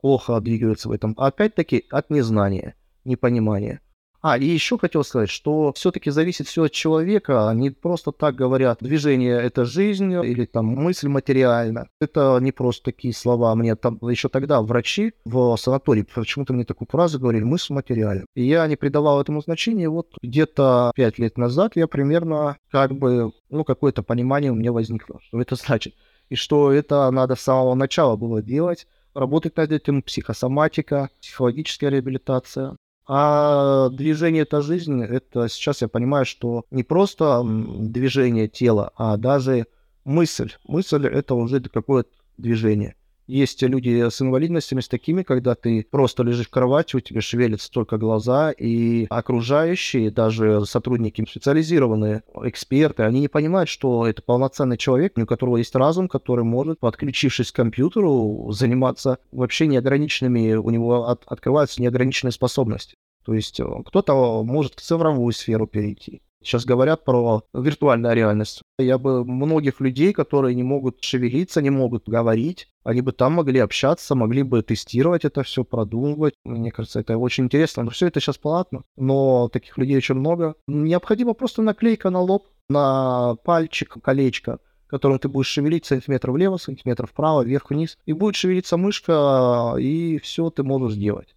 плохо 0.01 0.39
двигаются 0.41 0.89
в 0.89 0.91
этом. 0.91 1.15
Опять-таки 1.17 1.85
от 1.89 2.09
незнания, 2.09 2.75
непонимания. 3.03 3.81
А, 4.23 4.37
и 4.37 4.45
еще 4.45 4.77
хотел 4.77 5.03
сказать, 5.03 5.29
что 5.29 5.73
все-таки 5.73 6.09
зависит 6.09 6.47
все 6.47 6.63
от 6.63 6.71
человека. 6.71 7.49
Они 7.49 7.71
просто 7.71 8.13
так 8.13 8.35
говорят, 8.35 8.77
движение— 8.79 9.37
это 9.43 9.65
жизнь, 9.65 10.13
или 10.13 10.45
там 10.45 10.65
мысль 10.65 11.09
материальна. 11.09 11.89
Это 11.99 12.39
не 12.39 12.53
просто 12.53 12.85
такие 12.85 13.13
слова. 13.13 13.53
Мне 13.53 13.75
там 13.75 13.99
еще 14.01 14.29
тогда 14.29 14.61
врачи 14.61 15.11
в 15.25 15.57
санатории 15.57 16.03
почему-то 16.03 16.53
мне 16.53 16.63
такую 16.63 16.87
фразу 16.89 17.19
говорили, 17.19 17.43
мысль 17.43 17.73
материальна. 17.73 18.25
И 18.33 18.45
я 18.45 18.65
не 18.67 18.77
придавал 18.77 19.19
этому 19.19 19.41
значения. 19.41 19.89
Вот 19.89 20.07
где-то 20.21 20.93
пять 20.95 21.19
лет 21.19 21.37
назад 21.37 21.73
я 21.75 21.87
примерно 21.87 22.55
как 22.71 22.93
бы, 22.93 23.33
ну, 23.49 23.65
какое-то 23.65 24.03
понимание 24.03 24.53
у 24.53 24.55
меня 24.55 24.71
возникло, 24.71 25.19
что 25.21 25.41
это 25.41 25.55
значит. 25.55 25.95
И 26.29 26.35
что 26.35 26.71
это 26.71 27.11
надо 27.11 27.35
с 27.35 27.41
самого 27.41 27.75
начала 27.75 28.15
было 28.15 28.41
делать, 28.41 28.87
работать 29.13 29.57
над 29.57 29.73
этим, 29.73 30.01
психосоматика, 30.01 31.09
психологическая 31.19 31.89
реабилитация. 31.89 32.77
А 33.05 33.89
движение— 33.89 34.41
это 34.43 34.61
жизнь. 34.61 35.03
Это 35.03 35.49
сейчас 35.49 35.81
я 35.81 35.87
понимаю, 35.87 36.25
что 36.25 36.65
не 36.71 36.83
просто 36.83 37.43
движение 37.43 38.47
тела, 38.47 38.91
а 38.95 39.17
даже 39.17 39.67
мысль. 40.05 40.51
Мысль— 40.65 41.05
это 41.07 41.35
уже 41.35 41.61
какое-то 41.61 42.09
движение. 42.37 42.95
Есть 43.27 43.61
люди 43.61 44.09
с 44.09 44.21
инвалидностями, 44.21 44.81
с 44.81 44.89
такими, 44.89 45.23
когда 45.23 45.55
ты 45.55 45.87
просто 45.89 46.23
лежишь 46.23 46.47
в 46.47 46.49
кровати, 46.49 46.97
у 46.97 46.99
тебя 46.99 47.21
шевелятся 47.21 47.71
только 47.71 47.97
глаза, 47.97 48.51
и 48.51 49.05
окружающие, 49.09 50.11
даже 50.11 50.65
сотрудники 50.65 51.25
специализированные, 51.25 52.23
эксперты, 52.43 53.03
они 53.03 53.21
не 53.21 53.27
понимают, 53.29 53.69
что 53.69 54.05
это 54.05 54.21
полноценный 54.21 54.77
человек, 54.77 55.17
у 55.17 55.25
которого 55.25 55.57
есть 55.57 55.75
разум, 55.75 56.09
который 56.09 56.43
может, 56.43 56.79
подключившись 56.79 57.51
к 57.51 57.55
компьютеру, 57.55 58.51
заниматься 58.51 59.19
вообще 59.31 59.67
неограниченными, 59.67 60.55
у 60.55 60.69
него 60.69 61.07
от, 61.07 61.23
открываются 61.25 61.81
неограниченные 61.81 62.33
способности. 62.33 62.95
То 63.25 63.33
есть 63.33 63.59
э, 63.59 63.65
кто-то 63.85 64.43
может 64.43 64.73
в 64.73 64.81
цифровую 64.81 65.31
сферу 65.31 65.65
перейти, 65.65 66.21
Сейчас 66.43 66.65
говорят 66.65 67.03
про 67.03 67.43
виртуальную 67.53 68.15
реальность. 68.15 68.61
Я 68.77 68.97
бы 68.97 69.25
многих 69.25 69.79
людей, 69.79 70.13
которые 70.13 70.55
не 70.55 70.63
могут 70.63 71.03
шевелиться, 71.03 71.61
не 71.61 71.69
могут 71.69 72.07
говорить, 72.07 72.67
они 72.83 73.01
бы 73.01 73.11
там 73.13 73.33
могли 73.33 73.59
общаться, 73.59 74.15
могли 74.15 74.43
бы 74.43 74.61
тестировать 74.61 75.25
это 75.25 75.43
все, 75.43 75.63
продумывать. 75.63 76.33
Мне 76.43 76.71
кажется, 76.71 76.99
это 76.99 77.17
очень 77.17 77.45
интересно. 77.45 77.83
Но 77.83 77.91
все 77.91 78.07
это 78.07 78.19
сейчас 78.19 78.37
платно, 78.37 78.83
но 78.97 79.47
таких 79.47 79.77
людей 79.77 79.97
очень 79.97 80.15
много. 80.15 80.55
Необходимо 80.67 81.33
просто 81.33 81.61
наклейка 81.61 82.09
на 82.09 82.19
лоб, 82.19 82.47
на 82.69 83.35
пальчик, 83.43 83.95
колечко, 84.01 84.59
которым 84.87 85.19
ты 85.19 85.29
будешь 85.29 85.47
шевелить 85.47 85.85
сантиметр 85.85 86.31
влево, 86.31 86.57
сантиметр 86.57 87.07
вправо, 87.07 87.43
вверх, 87.43 87.69
вниз. 87.69 87.97
И 88.05 88.13
будет 88.13 88.35
шевелиться 88.35 88.77
мышка, 88.77 89.75
и 89.79 90.19
все 90.19 90.49
ты 90.49 90.63
можешь 90.63 90.95
сделать. 90.95 91.35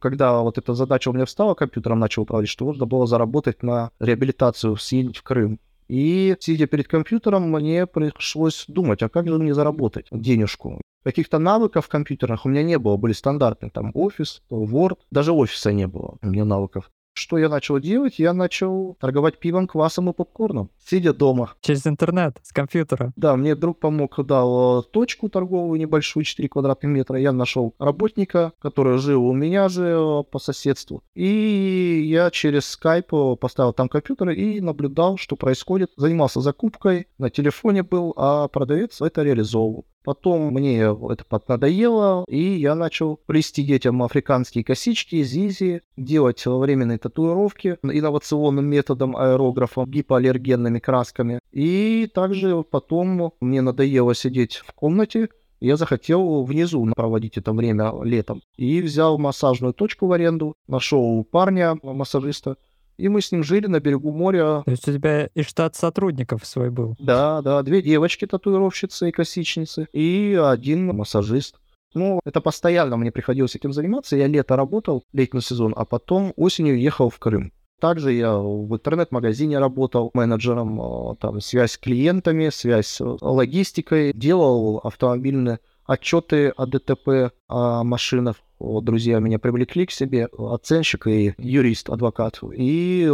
Когда 0.00 0.40
вот 0.40 0.58
эта 0.58 0.74
задача 0.74 1.10
у 1.10 1.12
меня 1.12 1.26
встала, 1.26 1.54
компьютером 1.54 2.00
начал 2.00 2.22
управлять, 2.22 2.48
что 2.48 2.64
нужно 2.64 2.86
было 2.86 3.06
заработать 3.06 3.62
на 3.62 3.90
реабилитацию, 4.00 4.76
съездить 4.76 5.18
в 5.18 5.22
Крым. 5.22 5.60
И, 5.88 6.36
сидя 6.40 6.66
перед 6.66 6.88
компьютером, 6.88 7.50
мне 7.50 7.86
пришлось 7.86 8.64
думать, 8.68 9.02
а 9.02 9.08
как 9.08 9.28
же 9.28 9.38
мне 9.38 9.54
заработать 9.54 10.06
денежку? 10.10 10.80
Каких-то 11.02 11.38
навыков 11.38 11.88
компьютерных 11.88 12.44
у 12.44 12.48
меня 12.48 12.62
не 12.62 12.78
было, 12.78 12.96
были 12.96 13.12
стандартные, 13.12 13.70
там, 13.70 13.90
офис, 13.94 14.42
Word, 14.50 14.98
даже 15.10 15.32
офиса 15.32 15.72
не 15.72 15.86
было 15.86 16.16
у 16.22 16.26
меня 16.26 16.44
навыков. 16.44 16.90
Что 17.12 17.38
я 17.38 17.48
начал 17.48 17.78
делать? 17.78 18.18
Я 18.18 18.32
начал 18.32 18.96
торговать 19.00 19.38
пивом, 19.38 19.66
квасом 19.66 20.10
и 20.10 20.12
попкорном, 20.12 20.70
сидя 20.78 21.12
дома. 21.12 21.54
Через 21.60 21.86
интернет, 21.86 22.38
с 22.42 22.52
компьютера? 22.52 23.12
Да, 23.16 23.36
мне 23.36 23.54
друг 23.54 23.78
помог, 23.78 24.24
дал 24.24 24.82
точку 24.82 25.28
торговую 25.28 25.80
небольшую, 25.80 26.24
4 26.24 26.48
квадратных 26.48 26.90
метра. 26.90 27.18
Я 27.18 27.32
нашел 27.32 27.74
работника, 27.78 28.52
который 28.58 28.98
жил 28.98 29.26
у 29.26 29.32
меня 29.32 29.68
же 29.68 29.84
э, 29.84 30.22
по 30.30 30.38
соседству. 30.38 31.02
И 31.14 32.06
я 32.06 32.30
через 32.30 32.66
скайп 32.66 33.12
э, 33.12 33.36
поставил 33.36 33.72
там 33.72 33.88
компьютер 33.88 34.30
и 34.30 34.60
наблюдал, 34.60 35.16
что 35.16 35.36
происходит. 35.36 35.90
Занимался 35.96 36.40
закупкой, 36.40 37.08
на 37.18 37.30
телефоне 37.30 37.82
был, 37.82 38.14
а 38.16 38.48
продавец 38.48 39.00
это 39.00 39.22
реализовывал. 39.22 39.84
Потом 40.02 40.52
мне 40.52 40.80
это 40.80 41.24
надоело, 41.46 42.24
и 42.26 42.40
я 42.40 42.74
начал 42.74 43.16
плести 43.26 43.62
детям 43.62 44.02
африканские 44.02 44.64
косички, 44.64 45.22
зизи, 45.22 45.82
делать 45.96 46.44
временные 46.46 46.98
татуировки 47.00 47.78
инновационным 47.82 48.66
методом 48.66 49.16
аэрографа, 49.16 49.84
гипоаллергенными 49.86 50.78
красками. 50.78 51.40
И 51.50 52.08
также 52.14 52.62
потом 52.62 53.32
мне 53.40 53.60
надоело 53.60 54.14
сидеть 54.14 54.56
в 54.56 54.72
комнате, 54.72 55.28
я 55.60 55.76
захотел 55.76 56.42
внизу 56.44 56.90
проводить 56.96 57.36
это 57.36 57.52
время 57.52 57.92
летом. 58.02 58.42
И 58.56 58.80
взял 58.80 59.18
массажную 59.18 59.74
точку 59.74 60.06
в 60.06 60.12
аренду, 60.12 60.54
нашел 60.66 61.22
парня, 61.24 61.76
массажиста, 61.82 62.56
и 62.96 63.08
мы 63.08 63.20
с 63.22 63.32
ним 63.32 63.42
жили 63.42 63.66
на 63.66 63.80
берегу 63.80 64.12
моря. 64.12 64.62
То 64.64 64.70
есть 64.70 64.86
у 64.88 64.92
тебя 64.92 65.26
и 65.26 65.42
штат 65.42 65.74
сотрудников 65.76 66.44
свой 66.44 66.70
был? 66.70 66.96
Да, 66.98 67.40
да, 67.42 67.62
две 67.62 67.82
девочки 67.82 68.26
татуировщицы 68.26 69.08
и 69.08 69.12
косичницы, 69.12 69.88
и 69.92 70.38
один 70.42 70.86
массажист. 70.88 71.56
Ну, 71.94 72.20
это 72.24 72.40
постоянно 72.40 72.96
мне 72.96 73.10
приходилось 73.10 73.56
этим 73.56 73.72
заниматься. 73.72 74.16
Я 74.16 74.26
лето 74.26 74.56
работал, 74.56 75.04
летний 75.12 75.40
сезон, 75.40 75.74
а 75.76 75.84
потом 75.84 76.32
осенью 76.36 76.78
ехал 76.78 77.10
в 77.10 77.18
Крым. 77.18 77.52
Также 77.80 78.12
я 78.12 78.36
в 78.36 78.72
интернет-магазине 78.74 79.58
работал 79.58 80.10
менеджером, 80.12 80.80
а, 80.80 81.14
там 81.16 81.40
связь 81.40 81.72
с 81.72 81.78
клиентами, 81.78 82.50
связь 82.50 82.86
с 82.86 83.00
логистикой, 83.00 84.12
делал 84.12 84.78
автомобильные 84.84 85.60
отчеты 85.86 86.50
о 86.50 86.66
ДТП, 86.66 87.32
о 87.48 87.82
машинах. 87.82 88.36
Друзья 88.60 89.18
меня 89.18 89.38
привлекли 89.38 89.86
к 89.86 89.90
себе, 89.90 90.28
оценщик 90.38 91.06
и 91.06 91.34
юрист, 91.38 91.88
адвокат. 91.88 92.40
И 92.54 93.08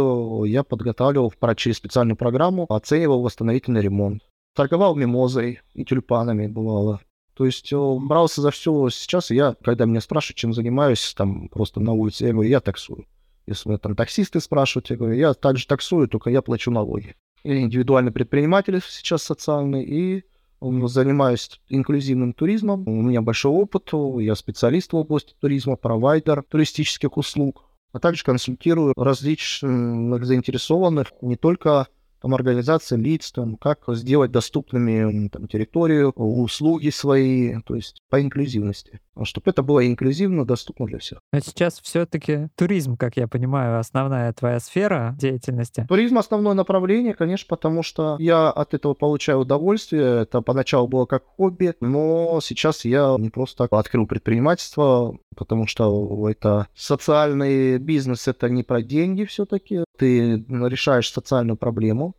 я 0.45 0.63
подготавливал 0.63 1.33
через 1.55 1.77
специальную 1.77 2.17
программу, 2.17 2.65
оценивал 2.67 3.21
восстановительный 3.21 3.81
ремонт. 3.81 4.21
Торговал 4.53 4.95
мимозой 4.95 5.61
и 5.73 5.85
тюльпанами, 5.85 6.47
бывало. 6.47 6.99
То 7.37 7.45
есть 7.45 7.71
брался 7.71 8.41
за 8.41 8.49
все. 8.49 8.89
Сейчас 8.89 9.29
я, 9.29 9.55
когда 9.63 9.85
меня 9.85 10.01
спрашивают, 10.01 10.37
чем 10.37 10.53
занимаюсь, 10.53 11.13
там 11.15 11.49
просто 11.49 11.79
на 11.79 11.93
улице, 11.93 12.25
я 12.25 12.33
говорю, 12.33 12.49
я 12.49 12.59
таксую. 12.59 13.05
Если 13.45 13.69
меня 13.69 13.77
там 13.77 13.95
таксисты 13.95 14.39
спрашивают, 14.39 14.89
я 14.89 14.97
говорю, 14.97 15.15
я 15.15 15.33
также 15.35 15.67
таксую, 15.67 16.07
только 16.07 16.31
я 16.31 16.41
плачу 16.41 16.71
налоги. 16.71 17.15
Я 17.43 17.61
индивидуальный 17.61 18.11
предприниматель 18.11 18.81
сейчас 18.89 19.21
социальный, 19.21 19.83
и 19.83 20.23
занимаюсь 20.59 21.61
инклюзивным 21.69 22.33
туризмом. 22.33 22.87
У 22.87 23.03
меня 23.03 23.21
большой 23.21 23.51
опыт, 23.51 23.91
я 24.19 24.33
специалист 24.35 24.91
в 24.91 24.95
области 24.95 25.35
туризма, 25.39 25.75
провайдер 25.75 26.41
туристических 26.41 27.15
услуг, 27.15 27.63
а 27.93 27.99
также 27.99 28.23
консультирую 28.23 28.93
различных 28.97 30.25
заинтересованных 30.25 31.13
не 31.21 31.35
только 31.35 31.87
там, 32.21 32.33
организации 32.33 32.95
лиц, 32.95 33.31
там, 33.31 33.55
как 33.57 33.83
сделать 33.89 34.31
доступными 34.31 35.27
там, 35.29 35.47
территорию, 35.47 36.11
услуги 36.11 36.89
свои, 36.89 37.59
то 37.61 37.75
есть 37.75 38.01
по 38.09 38.21
инклюзивности. 38.21 38.99
А 39.19 39.25
чтобы 39.25 39.49
это 39.49 39.63
было 39.63 39.85
инклюзивно, 39.85 40.45
доступно 40.45 40.85
для 40.85 40.99
всех. 40.99 41.19
Но 41.31 41.39
сейчас 41.39 41.79
все-таки 41.81 42.49
туризм, 42.55 42.97
как 42.97 43.17
я 43.17 43.27
понимаю, 43.27 43.79
основная 43.79 44.31
твоя 44.33 44.59
сфера 44.59 45.15
деятельности. 45.17 45.85
Туризм 45.89 46.17
основное 46.17 46.53
направление, 46.53 47.13
конечно, 47.13 47.47
потому 47.49 47.83
что 47.83 48.17
я 48.19 48.49
от 48.49 48.73
этого 48.73 48.93
получаю 48.93 49.39
удовольствие. 49.39 50.21
Это 50.21 50.41
поначалу 50.41 50.87
было 50.87 51.05
как 51.05 51.25
хобби, 51.25 51.73
но 51.79 52.39
сейчас 52.41 52.85
я 52.85 53.15
не 53.17 53.29
просто 53.29 53.63
так 53.63 53.73
открыл 53.73 54.05
предпринимательство, 54.07 55.17
потому 55.35 55.67
что 55.67 56.29
это 56.29 56.67
социальный 56.75 57.77
бизнес, 57.77 58.27
это 58.27 58.49
не 58.49 58.63
про 58.63 58.81
деньги 58.81 59.25
все-таки. 59.25 59.83
Ты 59.97 60.45
решаешь 60.47 61.11
социальную 61.11 61.57
проблему, 61.57 62.15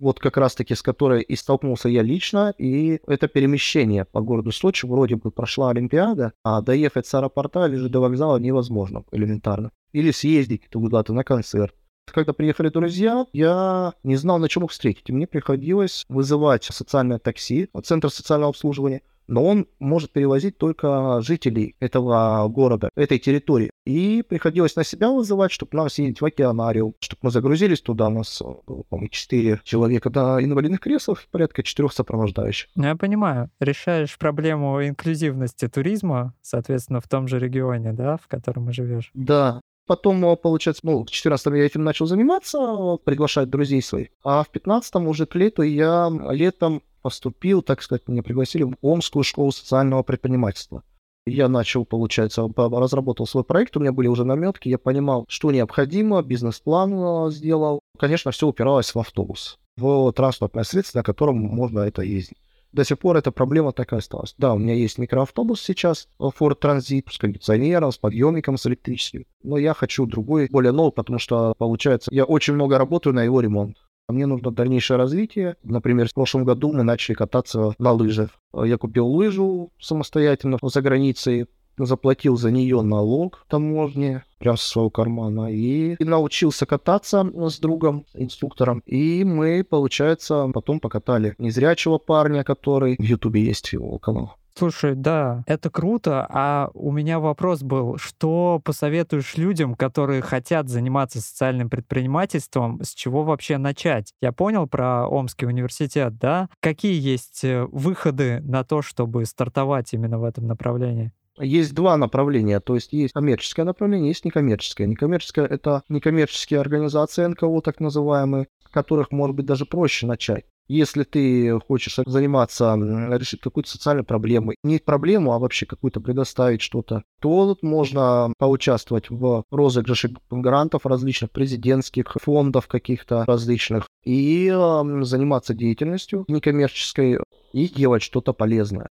вот 0.00 0.18
как 0.18 0.36
раз-таки 0.36 0.74
с 0.74 0.82
которой 0.82 1.22
и 1.22 1.36
столкнулся 1.36 1.88
я 1.88 2.02
лично, 2.02 2.54
и 2.58 3.00
это 3.06 3.28
перемещение 3.28 4.06
по 4.06 4.20
городу 4.20 4.50
Сочи, 4.50 4.86
вроде 4.86 5.16
бы 5.16 5.30
прошла 5.30 5.70
Олимпиада, 5.70 6.32
а 6.42 6.62
доехать 6.62 7.06
с 7.06 7.14
аэропорта 7.14 7.66
или 7.66 7.76
же 7.76 7.88
до 7.88 8.00
вокзала 8.00 8.38
невозможно 8.38 9.04
элементарно. 9.12 9.70
Или 9.92 10.10
съездить 10.10 10.68
куда-то 10.72 11.12
на 11.12 11.22
концерт. 11.22 11.74
Когда 12.06 12.32
приехали 12.32 12.70
друзья, 12.70 13.26
я 13.32 13.92
не 14.02 14.16
знал, 14.16 14.38
на 14.38 14.48
чем 14.48 14.64
их 14.64 14.70
встретить. 14.70 15.10
Мне 15.10 15.26
приходилось 15.26 16.04
вызывать 16.08 16.64
социальное 16.64 17.18
такси, 17.18 17.68
центр 17.84 18.10
социального 18.10 18.50
обслуживания, 18.50 19.02
но 19.30 19.44
он 19.44 19.66
может 19.78 20.12
перевозить 20.12 20.58
только 20.58 21.20
жителей 21.22 21.76
этого 21.80 22.46
города, 22.48 22.90
этой 22.96 23.18
территории. 23.18 23.70
И 23.86 24.22
приходилось 24.28 24.76
на 24.76 24.84
себя 24.84 25.10
вызывать, 25.10 25.52
чтобы 25.52 25.76
нам 25.76 25.88
съездить 25.88 26.20
в 26.20 26.24
океанариум, 26.24 26.94
чтобы 27.00 27.20
мы 27.22 27.30
загрузились 27.30 27.80
туда. 27.80 28.08
У 28.08 28.10
нас 28.10 28.42
по-моему, 28.88 29.08
4 29.08 29.60
человека 29.64 30.10
на 30.10 30.42
инвалидных 30.42 30.80
креслах, 30.80 31.24
порядка 31.30 31.62
4 31.62 31.88
сопровождающих. 31.88 32.68
Ну, 32.74 32.84
я 32.86 32.96
понимаю. 32.96 33.50
Решаешь 33.60 34.18
проблему 34.18 34.86
инклюзивности 34.86 35.68
туризма, 35.68 36.34
соответственно, 36.42 37.00
в 37.00 37.08
том 37.08 37.28
же 37.28 37.38
регионе, 37.38 37.92
да, 37.92 38.16
в 38.16 38.26
котором 38.26 38.64
мы 38.64 38.72
живешь. 38.72 39.10
Да, 39.14 39.60
Потом, 39.90 40.36
получается, 40.36 40.82
ну, 40.84 41.02
в 41.04 41.10
14 41.10 41.46
я 41.46 41.66
этим 41.66 41.82
начал 41.82 42.06
заниматься, 42.06 42.96
приглашать 43.02 43.50
друзей 43.50 43.82
своих. 43.82 44.10
А 44.22 44.44
в 44.44 44.48
15 44.48 44.94
уже 45.08 45.26
к 45.26 45.34
лету 45.34 45.62
я 45.62 46.08
летом 46.30 46.82
поступил, 47.02 47.60
так 47.60 47.82
сказать, 47.82 48.06
меня 48.06 48.22
пригласили 48.22 48.62
в 48.62 48.76
Омскую 48.82 49.24
школу 49.24 49.50
социального 49.50 50.04
предпринимательства. 50.04 50.84
Я 51.26 51.48
начал, 51.48 51.84
получается, 51.84 52.48
разработал 52.56 53.26
свой 53.26 53.42
проект, 53.42 53.76
у 53.76 53.80
меня 53.80 53.90
были 53.90 54.06
уже 54.06 54.24
наметки, 54.24 54.68
я 54.68 54.78
понимал, 54.78 55.24
что 55.28 55.50
необходимо, 55.50 56.22
бизнес-план 56.22 56.94
а, 56.94 57.30
сделал. 57.32 57.80
Конечно, 57.98 58.30
все 58.30 58.46
упиралось 58.46 58.94
в 58.94 58.98
автобус, 59.00 59.58
в 59.76 60.12
транспортное 60.12 60.62
средство, 60.62 60.98
на 60.98 61.02
котором 61.02 61.38
можно 61.38 61.80
это 61.80 62.02
ездить. 62.02 62.38
До 62.72 62.84
сих 62.84 62.98
пор 62.98 63.16
эта 63.16 63.32
проблема 63.32 63.72
такая 63.72 63.98
осталась. 63.98 64.34
Да, 64.38 64.54
у 64.54 64.58
меня 64.58 64.74
есть 64.74 64.98
микроавтобус 64.98 65.60
сейчас, 65.60 66.08
Ford 66.20 66.60
Transit, 66.60 67.10
с 67.10 67.18
кондиционером, 67.18 67.90
с 67.90 67.98
подъемником, 67.98 68.56
с 68.56 68.66
электрическим. 68.66 69.24
Но 69.42 69.58
я 69.58 69.74
хочу 69.74 70.06
другой, 70.06 70.48
более 70.50 70.72
новый, 70.72 70.92
потому 70.92 71.18
что, 71.18 71.54
получается, 71.58 72.10
я 72.12 72.24
очень 72.24 72.54
много 72.54 72.78
работаю 72.78 73.14
на 73.14 73.22
его 73.24 73.40
ремонт. 73.40 73.76
Мне 74.08 74.26
нужно 74.26 74.50
дальнейшее 74.50 74.96
развитие. 74.96 75.56
Например, 75.62 76.08
в 76.08 76.14
прошлом 76.14 76.44
году 76.44 76.72
мы 76.72 76.82
начали 76.82 77.14
кататься 77.14 77.74
на 77.78 77.92
лыжах. 77.92 78.30
Я 78.52 78.76
купил 78.76 79.06
лыжу 79.06 79.72
самостоятельно 79.80 80.58
за 80.60 80.82
границей, 80.82 81.46
заплатил 81.86 82.36
за 82.36 82.50
нее 82.50 82.82
налог 82.82 83.44
таможне 83.48 84.24
прям 84.38 84.56
со 84.56 84.68
своего 84.68 84.90
кармана 84.90 85.52
и 85.52 86.02
научился 86.02 86.66
кататься 86.66 87.24
с 87.48 87.58
другом, 87.58 88.06
инструктором. 88.14 88.82
И 88.86 89.22
мы, 89.24 89.62
получается, 89.62 90.48
потом 90.52 90.80
покатали 90.80 91.34
незрячего 91.38 91.98
парня, 91.98 92.42
который 92.42 92.96
в 92.98 93.02
Ютубе 93.02 93.44
есть 93.44 93.72
его 93.72 93.98
канал. 93.98 94.36
Слушай, 94.60 94.94
да, 94.94 95.42
это 95.46 95.70
круто. 95.70 96.26
А 96.28 96.70
у 96.74 96.90
меня 96.92 97.18
вопрос 97.18 97.62
был, 97.62 97.96
что 97.96 98.60
посоветуешь 98.62 99.36
людям, 99.36 99.74
которые 99.74 100.22
хотят 100.22 100.68
заниматься 100.68 101.20
социальным 101.20 101.70
предпринимательством, 101.70 102.82
с 102.82 102.94
чего 102.94 103.24
вообще 103.24 103.58
начать? 103.58 104.12
Я 104.20 104.32
понял 104.32 104.66
про 104.66 105.06
Омский 105.08 105.46
университет, 105.46 106.18
да? 106.18 106.48
Какие 106.60 107.00
есть 107.00 107.44
э, 107.44 107.64
выходы 107.72 108.40
на 108.42 108.64
то, 108.64 108.82
чтобы 108.82 109.24
стартовать 109.24 109.94
именно 109.94 110.18
в 110.18 110.24
этом 110.24 110.46
направлении? 110.46 111.12
Есть 111.40 111.74
два 111.74 111.96
направления, 111.96 112.60
то 112.60 112.74
есть 112.74 112.92
есть 112.92 113.14
коммерческое 113.14 113.64
направление, 113.64 114.08
есть 114.08 114.24
некоммерческое. 114.24 114.86
Некоммерческое— 114.86 115.46
это 115.46 115.82
некоммерческие 115.88 116.60
организации 116.60 117.26
НКО, 117.26 117.60
так 117.62 117.80
называемые, 117.80 118.48
которых, 118.70 119.10
может 119.10 119.34
быть, 119.36 119.46
даже 119.46 119.64
проще 119.64 120.06
начать. 120.06 120.44
Если 120.68 121.02
ты 121.02 121.58
хочешь 121.66 121.98
заниматься, 122.06 122.76
решить 122.76 123.40
какую-то 123.40 123.68
социальную 123.68 124.04
проблему, 124.04 124.52
не 124.62 124.78
проблему, 124.78 125.32
а 125.32 125.40
вообще 125.40 125.66
какую-то 125.66 126.00
предоставить 126.00 126.60
что-то, 126.60 127.02
то 127.20 127.56
можно 127.60 128.32
поучаствовать 128.38 129.10
в 129.10 129.42
розыгрыше 129.50 130.14
грантов 130.30 130.86
различных 130.86 131.32
президентских 131.32 132.16
фондов 132.22 132.68
каких-то 132.68 133.24
различных 133.26 133.88
и 134.04 134.48
заниматься 134.50 135.54
деятельностью 135.54 136.24
некоммерческой 136.28 137.18
и 137.52 137.68
делать 137.68 138.02
что-то 138.02 138.32
полезное. 138.32 138.86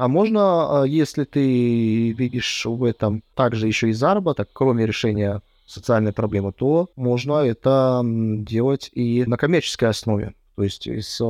А 0.00 0.08
можно, 0.08 0.80
а, 0.80 0.84
если 0.86 1.24
ты 1.24 2.12
видишь 2.12 2.64
в 2.64 2.84
этом 2.84 3.22
также 3.34 3.66
еще 3.66 3.90
и 3.90 3.92
заработок, 3.92 4.48
кроме 4.50 4.86
решения 4.86 5.42
социальной 5.66 6.14
проблемы, 6.14 6.52
то 6.52 6.88
можно 6.96 7.34
это 7.44 8.00
делать 8.02 8.88
и 8.94 9.26
на 9.26 9.36
коммерческой 9.36 9.90
основе. 9.90 10.32
То 10.56 10.64
есть 10.64 10.86
из 10.86 11.20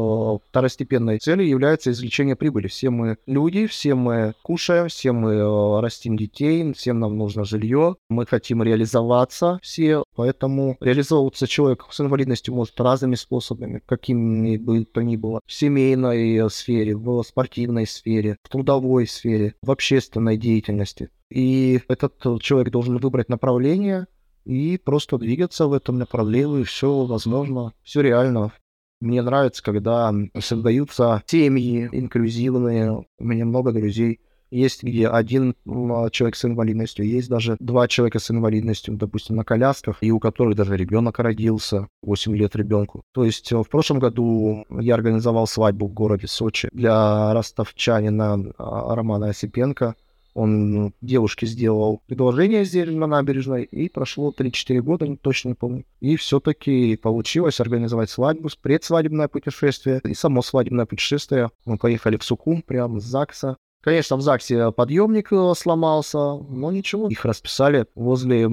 второстепенной 0.49 1.19
цели 1.19 1.45
является 1.45 1.91
извлечение 1.91 2.37
прибыли. 2.37 2.67
Все 2.67 2.91
мы 2.91 3.17
люди, 3.27 3.67
все 3.67 3.95
мы 3.95 4.35
кушаем, 4.43 4.89
все 4.89 5.13
мы 5.13 5.81
растим 5.81 6.17
детей, 6.17 6.73
всем 6.73 6.99
нам 6.99 7.17
нужно 7.17 7.45
жилье, 7.45 7.97
мы 8.09 8.27
хотим 8.27 8.63
реализоваться 8.63 9.59
все, 9.63 10.03
поэтому 10.17 10.77
реализовываться 10.81 11.47
человек 11.47 11.87
с 11.91 12.01
инвалидностью 12.01 12.55
может 12.55 12.81
разными 12.81 13.15
способами, 13.15 13.83
какими 13.87 14.57
бы 14.57 14.85
то 14.85 15.03
ни 15.03 15.17
было. 15.17 15.41
В 15.47 15.53
семейной 15.53 16.51
сфере, 16.51 16.97
в 16.97 17.23
спортивной 17.23 17.87
сфере, 17.87 18.37
в 18.43 18.49
трудовой 18.49 19.07
сфере, 19.07 19.55
в 19.63 19.71
общественной 19.71 20.37
деятельности. 20.37 21.11
И 21.31 21.81
этот 21.89 22.21
человек 22.43 22.73
должен 22.73 22.99
выбрать 22.99 23.29
направление, 23.29 24.07
и 24.45 24.79
просто 24.79 25.19
двигаться 25.19 25.67
в 25.67 25.73
этом 25.73 25.99
направлении, 25.99 26.65
все 26.65 27.05
возможно, 27.05 27.75
все 27.85 28.01
реально. 28.01 28.53
Мне 29.01 29.23
нравится, 29.23 29.63
когда 29.63 30.13
создаются 30.39 31.23
семьи 31.27 31.89
инклюзивные. 31.91 33.07
У 33.19 33.25
меня 33.25 33.47
много 33.47 33.73
друзей. 33.73 34.21
Есть 34.51 34.83
где 34.83 35.09
один 35.09 35.55
а, 35.65 36.11
человек 36.11 36.35
с 36.35 36.45
инвалидностью, 36.45 37.07
есть 37.07 37.29
даже 37.29 37.57
два 37.61 37.87
человека 37.87 38.19
с 38.19 38.31
инвалидностью, 38.33 38.97
допустим, 38.97 39.37
на 39.37 39.45
колясках, 39.45 39.99
и 40.01 40.11
у 40.11 40.19
которых 40.19 40.57
даже 40.57 40.77
ребенок 40.77 41.21
родился, 41.21 41.87
8 42.03 42.37
лет 42.37 42.57
ребенку. 42.57 43.03
То 43.13 43.25
есть 43.25 43.53
э, 43.53 43.57
в 43.57 43.69
прошлом 43.69 44.01
году 44.01 44.65
я 44.71 44.95
организовал 44.95 45.47
свадьбу 45.47 45.87
в 45.87 45.93
городе 45.93 46.27
Сочи 46.27 46.69
для 46.73 47.33
ростовчанина 47.33 48.53
а, 48.59 48.95
Романа 48.97 49.29
Осипенко. 49.29 49.95
Он 50.41 50.95
девушке 51.03 51.45
сделал 51.45 52.01
предложение 52.07 52.65
здесь 52.65 52.89
на 52.89 53.07
набережной, 53.07 53.65
и 53.65 53.91
прошло 53.91 54.33
3-4 54.35 54.81
года, 54.81 55.17
точно 55.17 55.51
не 55.51 55.55
помню. 55.55 55.85
И 56.01 56.17
все-таки 56.17 56.97
получилось 56.97 57.61
организовать 57.61 58.09
свадьбу, 58.09 58.49
предсвадебное 58.63 59.29
путешествие 59.29 60.01
и 60.03 60.15
само 60.15 60.41
свадебное 60.41 60.87
путешествие. 60.87 61.51
Мы 61.67 61.77
поехали 61.77 62.17
в 62.17 62.25
Сукум, 62.25 62.63
прямо 62.63 63.01
с 63.01 63.05
ЗАГСа. 63.05 63.59
Конечно, 63.83 64.17
в 64.17 64.23
ЗАГСе 64.23 64.73
подъемник 64.73 65.31
э, 65.31 65.53
сломался, 65.55 66.19
но 66.19 66.71
ничего. 66.73 67.09
Их 67.09 67.25
расписали 67.27 67.85
возле 67.95 68.49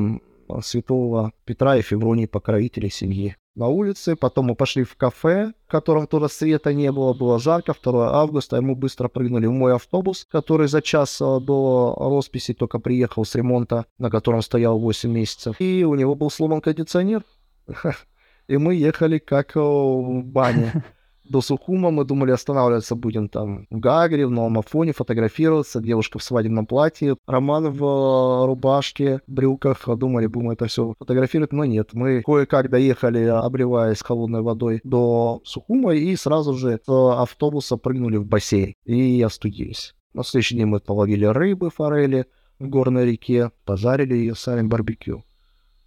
святого 0.62 1.32
Петра 1.45 1.78
и 1.78 1.82
Февронии, 1.82 2.26
покровителей 2.26 2.89
семьи 2.89 3.38
на 3.58 3.67
улице, 3.67 4.15
потом 4.15 4.46
мы 4.46 4.56
пошли 4.56 4.84
в 4.84 4.96
кафе, 4.96 5.54
в 5.67 5.72
котором 5.72 6.06
тоже 6.08 6.30
света 6.30 6.74
не 6.74 6.91
было, 6.91 7.13
было 7.13 7.39
жарко, 7.39 7.74
2 7.74 8.13
августа, 8.13 8.62
мы 8.62 8.76
быстро 8.76 9.08
прыгнули 9.08 9.48
в 9.48 9.52
мой 9.52 9.74
автобус, 9.74 10.28
который 10.32 10.67
за 10.67 10.82
час 10.82 11.20
э, 11.20 11.39
до 11.41 11.96
росписи 11.98 12.54
только 12.54 12.80
приехал 12.80 13.26
с 13.26 13.34
ремонта, 13.36 13.86
на 13.98 14.12
котором 14.12 14.41
стоял 14.41 14.80
8 14.80 15.12
месяцев, 15.12 15.56
и 15.60 15.84
у 15.84 15.96
него 15.96 16.13
был 16.13 16.30
сломан 16.30 16.62
кондиционер, 16.62 17.24
и 18.48 18.58
мы 18.58 18.76
ехали 18.76 19.17
как 19.17 19.56
э, 19.58 19.60
в 19.60 20.24
бане 20.24 20.84
до 21.30 21.42
Сухума 21.42 21.92
мы 21.92 22.06
думали 22.06 22.32
останавливаться 22.32 22.96
будем 22.96 23.30
там 23.30 23.68
в 23.70 23.80
Гагре, 23.80 24.28
в 24.28 24.32
Новом 24.32 24.60
Афоне, 24.60 24.94
фотографироваться, 24.94 25.82
девушка 25.82 26.20
в 26.20 26.24
свадебном 26.24 26.66
платье, 26.66 27.18
Роман 27.26 27.72
в 27.72 27.84
э, 27.84 28.46
рубашке, 28.46 29.22
брюках, 29.28 29.88
думали, 29.98 30.28
будем 30.28 30.52
это 30.52 30.68
все 30.68 30.94
фотографировать, 30.98 31.54
но 31.54 31.66
нет, 31.66 31.94
мы 31.94 32.22
кое-как 32.26 32.70
доехали, 32.70 33.24
обливаясь 33.26 34.02
холодной 34.02 34.42
водой 34.42 34.82
до 34.84 35.42
Сухума 35.44 35.94
и 35.94 36.16
сразу 36.16 36.54
же 36.54 36.80
с 36.86 37.22
автобуса 37.22 37.78
прыгнули 37.78 38.18
в 38.18 38.26
бассейн 38.26 38.74
и 38.86 39.22
остудились. 39.22 39.96
На 40.13 40.24
следующий 40.24 40.56
день 40.56 40.66
мы 40.66 40.80
половили 40.80 41.26
рыбы, 41.26 41.70
форели 41.70 42.26
в 42.60 42.68
горной 42.70 43.06
реке, 43.06 43.52
пожарили 43.66 44.16
ее 44.16 44.36
сами 44.36 44.68
барбекю. 44.68 45.24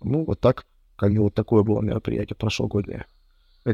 Ну, 0.02 0.24
вот 0.24 0.40
так, 0.40 0.66
как 0.96 1.12
бы 1.12 1.22
вот 1.22 1.34
такое 1.34 1.62
было 1.62 1.80
мероприятие 1.80 2.36
прошлогоднее 2.36 3.06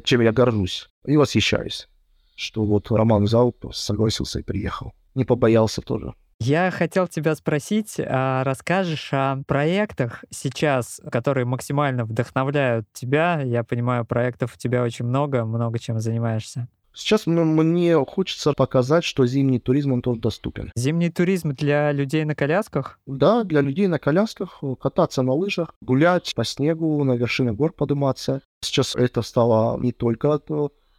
чем 0.05 0.21
я 0.21 0.33
горжусь 0.33 0.89
и 1.05 1.17
восхищаюсь, 1.17 1.89
что 2.35 2.65
вот 2.65 2.91
Роман 2.91 3.25
взял, 3.25 3.55
согласился 3.73 4.41
и 4.41 4.43
приехал. 4.43 4.93
Не 5.15 5.25
побоялся 5.25 5.81
тоже. 5.81 6.15
Я 6.39 6.71
хотел 6.71 7.09
тебя 7.09 7.35
спросить, 7.35 7.99
а 7.99 8.45
расскажешь 8.45 9.09
о 9.13 9.43
проектах 9.47 10.25
сейчас, 10.31 11.01
которые 11.11 11.47
максимально 11.47 12.05
вдохновляют 12.05 12.87
тебя? 12.93 13.41
Я 13.41 13.65
понимаю, 13.65 14.05
проектов 14.05 14.55
у 14.55 14.59
тебя 14.59 14.83
очень 14.83 15.07
много, 15.07 15.47
много 15.47 15.79
чем 15.79 15.99
занимаешься. 15.99 16.69
Сейчас 16.97 17.27
мне 17.27 18.03
хочется 18.05 18.55
показать, 18.55 19.05
что 19.05 19.27
зимний 19.27 19.61
туризм 19.61 19.93
он 19.93 20.03
тоже 20.03 20.21
доступен. 20.21 20.73
Зимний 20.75 21.11
туризм 21.11 21.53
для 21.53 21.93
людей 21.93 22.25
на 22.25 22.35
колясках? 22.35 22.99
Да, 23.07 23.45
для 23.45 23.61
людей 23.61 23.87
на 23.87 23.99
колясках, 23.99 24.63
кататься 24.81 25.23
на 25.23 25.35
лыжах, 25.35 25.75
гулять 25.83 26.33
по 26.35 26.45
снегу, 26.45 27.05
на 27.05 27.13
вершины 27.13 27.53
гор 27.53 27.73
подниматься. 27.73 28.41
Сейчас 28.63 28.97
это 28.97 29.21
стало 29.21 29.79
не 29.79 29.93
только 29.93 30.41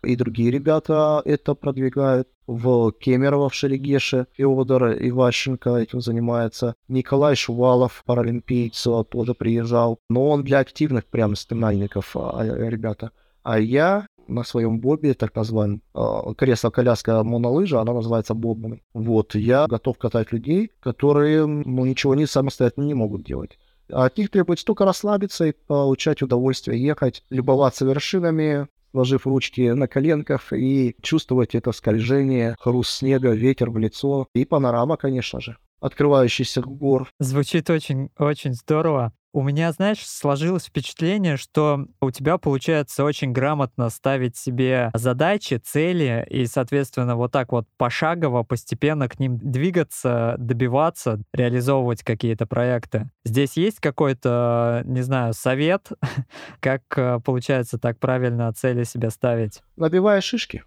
и 0.03 0.15
другие 0.15 0.51
ребята 0.51 1.21
это 1.25 1.53
продвигают. 1.55 2.29
В 2.45 2.93
Кемерово, 2.93 3.49
в 3.49 3.53
Шерегеше, 3.53 4.27
Федор 4.33 4.93
Иващенко 4.93 5.75
этим 5.75 5.99
занимается. 5.99 6.75
Николай 6.87 7.35
Шувалов, 7.35 8.03
паралимпийц, 8.05 8.87
тоже 9.09 9.33
приезжал. 9.33 9.99
Но 10.09 10.29
он 10.29 10.43
для 10.43 10.59
активных 10.59 11.05
прям 11.07 11.35
стенальников, 11.35 12.15
а, 12.15 12.41
ребята. 12.43 13.11
А 13.43 13.59
я 13.59 14.07
на 14.27 14.43
своем 14.43 14.79
бобе, 14.79 15.13
так 15.13 15.35
называемом, 15.35 15.81
э, 15.93 16.33
кресло-коляска 16.37 17.23
монолыжа, 17.23 17.81
она 17.81 17.93
называется 17.93 18.33
бобом. 18.33 18.81
Вот, 18.93 19.35
я 19.35 19.67
готов 19.67 19.97
катать 19.97 20.31
людей, 20.31 20.71
которые, 20.79 21.45
ну, 21.45 21.85
ничего 21.85 22.15
не 22.15 22.25
самостоятельно 22.25 22.85
не 22.85 22.93
могут 22.93 23.23
делать. 23.23 23.57
От 23.89 24.17
них 24.17 24.29
требуется 24.29 24.65
только 24.65 24.85
расслабиться 24.85 25.45
и 25.45 25.53
получать 25.53 26.21
удовольствие, 26.21 26.81
ехать, 26.81 27.23
любоваться 27.29 27.85
вершинами, 27.85 28.67
сложив 28.91 29.25
ручки 29.27 29.69
на 29.71 29.87
коленках 29.87 30.51
и 30.51 30.95
чувствовать 31.01 31.55
это 31.55 31.71
скольжение, 31.71 32.55
хруст 32.59 32.91
снега, 32.91 33.31
ветер 33.31 33.69
в 33.69 33.77
лицо 33.77 34.27
и 34.33 34.43
панорама, 34.43 34.97
конечно 34.97 35.39
же 35.39 35.57
открывающийся 35.79 36.61
гор. 36.61 37.09
Звучит 37.19 37.69
очень, 37.69 38.09
очень 38.17 38.53
здорово. 38.53 39.13
У 39.37 39.43
меня, 39.43 39.71
знаешь, 39.71 39.99
сложилось 40.03 40.65
впечатление, 40.65 41.37
что 41.37 41.85
у 42.01 42.09
тебя 42.09 42.39
получается 42.39 43.03
очень 43.03 43.33
грамотно 43.33 43.91
ставить 43.91 44.35
себе 44.35 44.89
задачи, 44.95 45.61
цели 45.63 46.25
и, 46.27 46.47
соответственно, 46.47 47.15
вот 47.15 47.33
так 47.33 47.51
вот 47.51 47.67
пошагово, 47.77 48.41
постепенно 48.41 49.07
к 49.07 49.19
ним 49.19 49.37
двигаться, 49.37 50.37
добиваться, 50.39 51.21
реализовывать 51.33 52.01
какие-то 52.01 52.47
проекты. 52.47 53.11
Здесь 53.25 53.57
есть 53.57 53.79
какой-то, 53.79 54.81
не 54.85 55.01
знаю, 55.01 55.35
совет, 55.35 55.91
как 56.59 56.81
э, 56.95 57.19
получается 57.23 57.77
так 57.77 57.99
правильно 57.99 58.51
цели 58.53 58.85
себе 58.85 59.11
ставить? 59.11 59.61
Набивая 59.75 60.19
шишки 60.21 60.63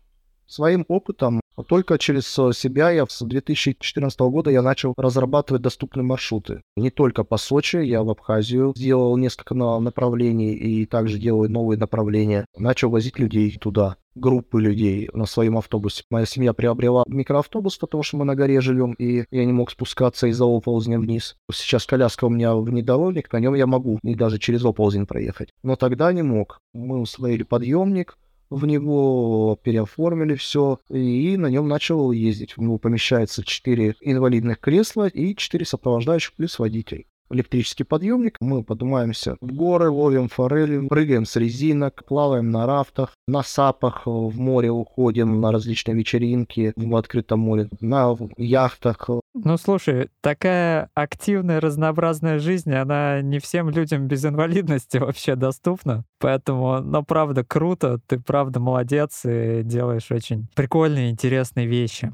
своим 0.46 0.84
опытом 0.86 1.39
Только 1.68 1.98
через 1.98 2.26
себя 2.26 2.90
я 2.90 3.06
с 3.06 3.22
2014 3.22 4.20
года 4.20 4.50
я 4.50 4.62
начал 4.62 4.94
разрабатывать 4.96 5.62
доступные 5.62 6.04
маршруты. 6.04 6.62
Не 6.76 6.90
только 6.90 7.22
по 7.22 7.36
Сочи, 7.36 7.76
я 7.76 8.02
в 8.02 8.10
Абхазию 8.10 8.72
сделал 8.76 9.16
несколько 9.16 9.54
направлений 9.54 10.54
и 10.54 10.86
также 10.86 11.18
делаю 11.18 11.50
новые 11.50 11.78
направления. 11.78 12.46
Начал 12.56 12.90
возить 12.90 13.18
людей 13.18 13.58
туда 13.58 13.96
группы 14.14 14.60
людей 14.60 15.08
на 15.12 15.26
своем 15.26 15.58
автобусе. 15.58 16.04
Моя 16.10 16.26
семья 16.26 16.52
приобрела 16.52 17.04
микроавтобус, 17.06 17.76
потому 17.78 18.02
что 18.02 18.16
мы 18.16 18.24
на 18.24 18.34
горе 18.34 18.60
живем, 18.60 18.92
и 18.94 19.24
я 19.30 19.44
не 19.44 19.52
мог 19.52 19.70
спускаться 19.70 20.26
из-за 20.26 20.44
оползня 20.44 20.98
вниз. 20.98 21.36
Сейчас 21.52 21.86
коляска 21.86 22.24
у 22.24 22.30
меня 22.30 22.54
внедорожник, 22.54 23.32
на 23.32 23.38
нем 23.38 23.54
я 23.54 23.66
могу 23.66 23.98
и 24.02 24.14
даже 24.14 24.38
через 24.38 24.64
оползень 24.64 25.06
проехать. 25.06 25.50
Но 25.62 25.76
тогда 25.76 26.12
не 26.12 26.22
мог. 26.22 26.58
Мы 26.72 27.00
усвоили 27.00 27.42
подъемник, 27.42 28.16
в 28.50 28.66
него 28.66 29.58
переоформили 29.62 30.34
все, 30.34 30.80
и 30.90 31.36
на 31.36 31.46
нем 31.46 31.68
начал 31.68 32.12
ездить. 32.12 32.56
В 32.56 32.60
него 32.60 32.78
помещается 32.78 33.44
4 33.44 33.96
инвалидных 34.00 34.58
кресла 34.58 35.06
и 35.06 35.34
4 35.34 35.64
сопровождающих 35.64 36.34
плюс 36.34 36.58
водитель 36.58 37.06
электрический 37.30 37.84
подъемник. 37.84 38.36
Мы 38.40 38.62
поднимаемся 38.62 39.36
в 39.40 39.52
горы, 39.54 39.90
ловим 39.90 40.28
форели, 40.28 40.86
прыгаем 40.88 41.24
с 41.24 41.36
резинок, 41.36 42.04
плаваем 42.06 42.50
на 42.50 42.66
рафтах, 42.66 43.14
на 43.26 43.42
сапах 43.42 44.06
в 44.06 44.38
море 44.38 44.70
уходим 44.70 45.40
на 45.40 45.52
различные 45.52 45.96
вечеринки 45.96 46.72
в 46.76 46.96
открытом 46.96 47.40
море, 47.40 47.68
на 47.80 48.16
яхтах. 48.36 49.08
Ну, 49.34 49.56
слушай, 49.56 50.08
такая 50.22 50.90
активная, 50.94 51.60
разнообразная 51.60 52.38
жизнь, 52.38 52.72
она 52.72 53.20
не 53.22 53.38
всем 53.38 53.70
людям 53.70 54.08
без 54.08 54.24
инвалидности 54.24 54.96
вообще 54.98 55.36
доступна. 55.36 56.04
Поэтому, 56.18 56.80
ну, 56.80 57.04
правда, 57.04 57.44
круто, 57.44 58.00
ты 58.06 58.18
правда 58.18 58.60
молодец 58.60 59.22
и 59.24 59.62
делаешь 59.62 60.10
очень 60.10 60.48
прикольные, 60.54 61.10
интересные 61.10 61.66
вещи. 61.66 62.12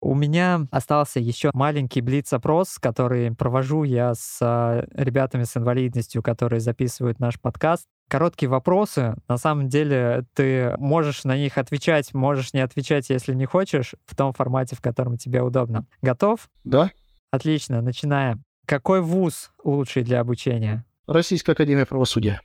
У 0.00 0.14
меня 0.14 0.66
остался 0.70 1.18
еще 1.18 1.50
маленький 1.54 2.00
блиц-опрос, 2.00 2.78
который 2.78 3.34
провожу 3.34 3.82
я 3.82 4.14
с 4.14 4.38
а, 4.40 4.86
ребятами 4.94 5.42
с 5.42 5.56
инвалидностью, 5.56 6.22
которые 6.22 6.60
записывают 6.60 7.18
наш 7.18 7.40
подкаст. 7.40 7.86
Короткие 8.08 8.48
вопросы. 8.48 9.16
На 9.28 9.38
самом 9.38 9.68
деле 9.68 10.24
ты 10.34 10.76
можешь 10.78 11.24
на 11.24 11.36
них 11.36 11.58
отвечать, 11.58 12.14
можешь 12.14 12.52
не 12.52 12.60
отвечать, 12.60 13.10
если 13.10 13.34
не 13.34 13.46
хочешь, 13.46 13.96
в 14.06 14.14
том 14.14 14.32
формате, 14.32 14.76
в 14.76 14.80
котором 14.80 15.16
тебе 15.16 15.42
удобно. 15.42 15.84
Готов? 16.00 16.48
Да. 16.62 16.92
Отлично, 17.32 17.82
начинаем. 17.82 18.44
Какой 18.66 19.00
вуз 19.02 19.50
лучший 19.64 20.04
для 20.04 20.20
обучения? 20.20 20.84
Российская 21.08 21.52
академия 21.52 21.86
правосудия. 21.86 22.40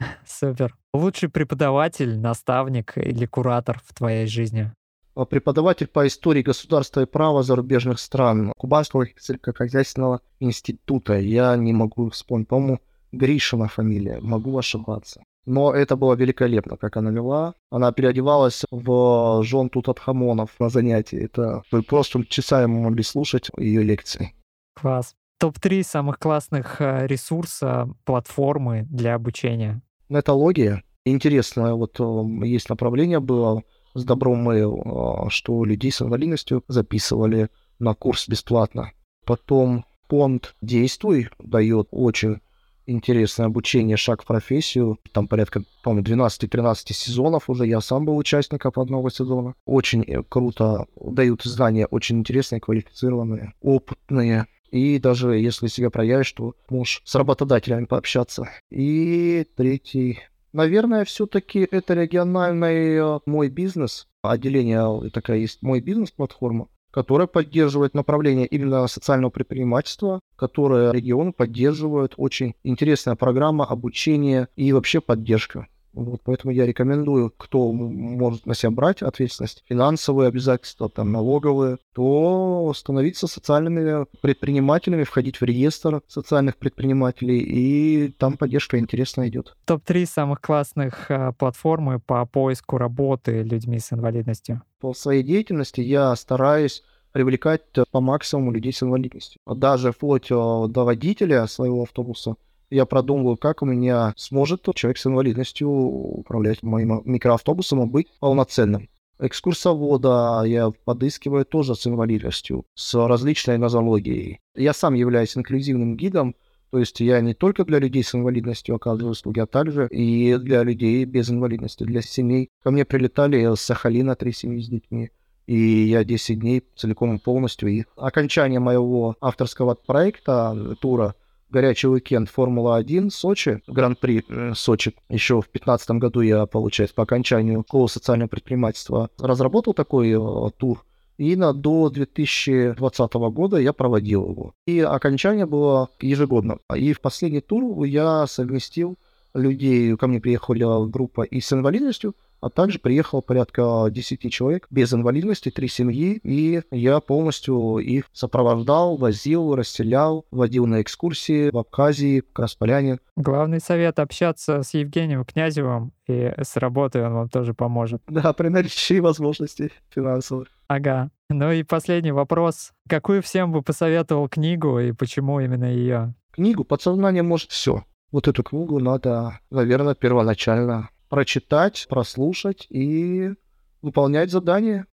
Супер. 0.26 0.76
Лучший 0.94 1.28
преподаватель, 1.28 2.18
наставник 2.18 2.96
или 2.96 3.26
куратор 3.26 3.80
в 3.84 3.92
твоей 3.92 4.26
жизни? 4.26 4.70
А, 5.14 5.24
преподаватель 5.24 5.86
по 5.86 6.06
истории 6.06 6.42
государства 6.42 7.02
и 7.02 7.06
права 7.06 7.42
зарубежных 7.42 7.98
стран 8.00 8.52
Кубанского 8.56 9.06
сельскохозяйственного 9.18 10.20
института. 10.40 11.18
Я 11.18 11.56
не 11.56 11.72
могу 11.72 12.10
вспомнить, 12.10 12.48
по-моему, 12.48 12.80
Гришина 13.12 13.68
фамилия, 13.68 14.20
могу 14.22 14.56
ошибаться. 14.56 15.22
Но 15.44 15.74
это 15.74 15.96
было 15.96 16.14
великолепно, 16.14 16.76
как 16.76 16.96
она 16.96 17.10
вела. 17.10 17.54
Она 17.70 17.92
переодевалась 17.92 18.64
в 18.70 19.42
жен 19.42 19.68
Тутатхамонов 19.68 20.50
на 20.58 20.70
занятии. 20.70 21.18
Это 21.18 21.62
вы 21.70 21.82
просто 21.82 22.24
часами 22.24 22.66
могли 22.66 23.02
слушать 23.02 23.50
ее 23.58 23.82
лекции. 23.82 24.34
Класс. 24.74 25.14
Топ-3 25.38 25.82
самых 25.82 26.20
классных 26.20 26.80
э, 26.80 27.06
ресурса, 27.06 27.88
платформы 28.04 28.86
для 28.88 29.14
обучения. 29.14 29.82
Нетология. 30.08 30.84
Интересное 31.04 31.74
вот 31.74 31.98
э, 31.98 32.46
есть 32.46 32.70
направление 32.70 33.18
было 33.18 33.64
с 33.94 34.04
добром 34.04 34.48
mail, 34.48 34.80
а, 34.84 35.30
что 35.30 35.64
людей 35.64 35.92
с 35.92 36.02
инвалидностью 36.02 36.64
записывали 36.68 37.48
на 37.78 37.94
курс 37.94 38.28
бесплатно. 38.28 38.92
Потом 39.24 39.84
фонд 40.08 40.54
«Действуй» 40.60 41.28
дает 41.38 41.88
очень 41.90 42.40
интересное 42.86 43.46
обучение 43.46 43.96
«Шаг 43.96 44.22
в 44.22 44.26
профессию». 44.26 44.98
Там 45.12 45.28
порядка, 45.28 45.62
по-моему, 45.82 46.06
12-13 46.06 46.92
сезонов 46.92 47.48
уже. 47.48 47.66
Я 47.66 47.80
сам 47.80 48.04
был 48.04 48.16
участником 48.16 48.72
одного 48.76 49.10
сезона. 49.10 49.54
Очень 49.64 50.02
э, 50.02 50.22
круто 50.28 50.86
дают 50.96 51.42
знания, 51.42 51.86
очень 51.86 52.18
интересные, 52.18 52.60
квалифицированные, 52.60 53.54
опытные. 53.60 54.46
И 54.70 54.98
даже 54.98 55.36
если 55.36 55.66
себя 55.66 55.90
проявишь, 55.90 56.32
то 56.32 56.54
можешь 56.70 57.02
с 57.04 57.14
работодателями 57.14 57.84
пообщаться. 57.84 58.48
И 58.70 59.46
третий 59.56 60.20
Наверное, 60.52 61.04
все-таки 61.06 61.66
это 61.70 61.94
региональный 61.94 62.96
э, 62.96 63.20
мой 63.24 63.48
бизнес. 63.48 64.06
Отделение 64.22 65.10
такая 65.10 65.38
есть 65.38 65.62
мой 65.62 65.80
бизнес-платформа, 65.80 66.68
которая 66.90 67.26
поддерживает 67.26 67.94
направление 67.94 68.46
именно 68.46 68.86
социального 68.86 69.30
предпринимательства, 69.30 70.20
которое 70.36 70.92
регионы 70.92 71.32
поддерживают. 71.32 72.14
Очень 72.18 72.54
интересная 72.64 73.16
программа 73.16 73.64
обучения 73.64 74.48
и 74.54 74.72
вообще 74.72 75.00
поддержка. 75.00 75.68
Вот, 75.94 76.22
поэтому 76.24 76.52
я 76.52 76.66
рекомендую, 76.66 77.32
кто 77.36 77.70
может 77.72 78.46
на 78.46 78.54
себя 78.54 78.70
брать 78.70 79.02
ответственность, 79.02 79.62
финансовые 79.68 80.28
обязательства, 80.28 80.88
там, 80.88 81.12
налоговые, 81.12 81.78
то 81.94 82.72
становиться 82.74 83.26
социальными 83.26 84.06
предпринимателями, 84.22 85.04
входить 85.04 85.40
в 85.40 85.44
реестр 85.44 86.00
социальных 86.08 86.56
предпринимателей, 86.56 87.38
и 87.38 88.08
там 88.08 88.36
поддержка 88.36 88.78
интересно 88.78 89.28
идет. 89.28 89.54
Топ-3 89.66 90.06
самых 90.06 90.40
классных 90.40 91.10
э, 91.10 91.32
платформы 91.38 91.98
по 91.98 92.24
поиску 92.24 92.78
работы 92.78 93.42
людьми 93.42 93.78
с 93.78 93.92
инвалидностью. 93.92 94.62
По 94.80 94.94
своей 94.94 95.22
деятельности 95.22 95.80
я 95.80 96.16
стараюсь 96.16 96.82
привлекать 97.12 97.62
э, 97.76 97.84
по 97.90 98.00
максимуму 98.00 98.52
людей 98.52 98.72
с 98.72 98.82
инвалидностью. 98.82 99.40
Даже 99.46 99.92
вплоть 99.92 100.30
э, 100.30 100.34
до 100.34 100.84
водителя 100.84 101.46
своего 101.46 101.82
автобуса– 101.82 102.36
я 102.72 102.86
продумываю, 102.86 103.36
как 103.36 103.62
у 103.62 103.66
меня 103.66 104.14
сможет 104.16 104.66
человек 104.74 104.98
с 104.98 105.06
инвалидностью 105.06 105.68
управлять 105.68 106.62
моим 106.62 107.02
микроавтобусом 107.04 107.82
и 107.82 107.86
быть 107.86 108.08
полноценным. 108.18 108.88
Экскурсовода 109.18 110.42
я 110.46 110.70
подыскиваю 110.70 111.44
тоже 111.44 111.74
с 111.74 111.86
инвалидностью, 111.86 112.64
с 112.74 112.94
различной 112.94 113.58
нозологией. 113.58 114.40
Я 114.56 114.72
сам 114.72 114.94
являюсь 114.94 115.36
инклюзивным 115.36 115.96
гидом, 115.96 116.34
то 116.70 116.78
есть 116.78 116.98
я 117.00 117.20
не 117.20 117.34
только 117.34 117.64
для 117.64 117.78
людей 117.78 118.02
с 118.02 118.14
инвалидностью 118.14 118.74
оказываю 118.74 119.12
услуги, 119.12 119.38
а 119.38 119.46
также 119.46 119.86
и 119.88 120.36
для 120.38 120.62
людей 120.62 121.04
без 121.04 121.30
инвалидности, 121.30 121.84
для 121.84 122.00
семей. 122.00 122.48
Ко 122.64 122.70
мне 122.70 122.86
прилетали 122.86 123.54
с 123.54 123.60
Сахалина 123.60 124.16
три 124.16 124.32
семьи 124.32 124.62
с 124.62 124.68
детьми. 124.68 125.10
И 125.46 125.56
я 125.56 126.04
10 126.04 126.38
дней 126.38 126.62
целиком 126.76 127.16
и 127.16 127.18
полностью. 127.18 127.68
И 127.68 127.84
окончание 127.96 128.60
моего 128.60 129.16
авторского 129.20 129.74
проекта, 129.74 130.76
тура, 130.80 131.14
горячий 131.52 131.88
уикенд 131.88 132.28
Формула-1 132.28 133.10
Сочи, 133.10 133.62
Гран-при 133.68 134.24
э, 134.28 134.52
Сочи. 134.54 134.94
Еще 135.08 135.34
в 135.36 135.44
2015 135.52 135.90
году 135.92 136.20
я, 136.22 136.46
получается, 136.46 136.94
по 136.94 137.04
окончанию 137.04 137.64
школы 137.66 137.88
социального 137.88 138.28
предпринимательства 138.28 139.10
разработал 139.18 139.74
такой 139.74 140.10
э, 140.10 140.50
тур. 140.56 140.84
И 141.18 141.36
на, 141.36 141.52
до 141.52 141.90
2020 141.90 143.12
года 143.14 143.58
я 143.58 143.72
проводил 143.72 144.30
его. 144.30 144.54
И 144.66 144.80
окончание 144.80 145.46
было 145.46 145.90
ежегодно. 146.00 146.58
И 146.74 146.94
в 146.94 147.00
последний 147.00 147.40
тур 147.40 147.84
я 147.84 148.26
совместил 148.26 148.96
людей, 149.34 149.96
ко 149.96 150.06
мне 150.06 150.20
приехала 150.20 150.86
группа 150.86 151.22
и 151.22 151.40
с 151.40 151.52
инвалидностью, 151.52 152.14
а 152.42 152.50
также 152.50 152.78
приехало 152.78 153.20
порядка 153.20 153.86
10 153.88 154.30
человек 154.32 154.66
без 154.68 154.92
инвалидности, 154.92 155.50
три 155.50 155.68
семьи, 155.68 156.20
и 156.24 156.60
я 156.70 157.00
полностью 157.00 157.78
их 157.78 158.06
сопровождал, 158.12 158.96
возил, 158.96 159.54
расселял, 159.54 160.26
водил 160.30 160.66
на 160.66 160.82
экскурсии 160.82 161.50
в 161.50 161.56
Абхазии, 161.56 162.20
в 162.20 162.32
Красполяне. 162.32 162.98
Главный 163.16 163.60
совет— 163.60 163.98
общаться 164.00 164.62
с 164.62 164.74
Евгением 164.74 165.24
Князевым, 165.24 165.92
и 166.08 166.32
с 166.36 166.56
работой 166.56 167.06
он 167.06 167.14
вам 167.14 167.28
тоже 167.28 167.54
поможет. 167.54 168.02
Да, 168.08 168.32
при 168.32 168.48
наличии 168.48 168.98
возможностей 168.98 169.70
финансовых. 169.90 170.48
Ага. 170.66 171.10
Ну 171.30 171.52
и 171.52 171.62
последний 171.62 172.12
вопрос. 172.12 172.72
Какую 172.88 173.22
всем 173.22 173.52
бы 173.52 173.62
посоветовал 173.62 174.28
книгу 174.28 174.80
и 174.80 174.92
почему 174.92 175.38
именно 175.40 175.66
ее? 175.66 176.14
Книгу 176.32 176.64
«Подсознание 176.64 177.22
может 177.22 177.50
все». 177.50 177.84
Вот 178.10 178.28
эту 178.28 178.42
книгу 178.42 178.78
надо, 178.78 179.40
наверное, 179.50 179.94
первоначально 179.94 180.90
прочитать, 181.12 181.84
прослушать 181.90 182.66
и 182.70 183.34
выполнять 183.82 184.30
задания. 184.30 184.86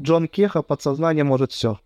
Джон 0.00 0.26
Кеха 0.26 0.62
«Подсознание 0.62 1.22
может 1.22 1.52
все». 1.52 1.78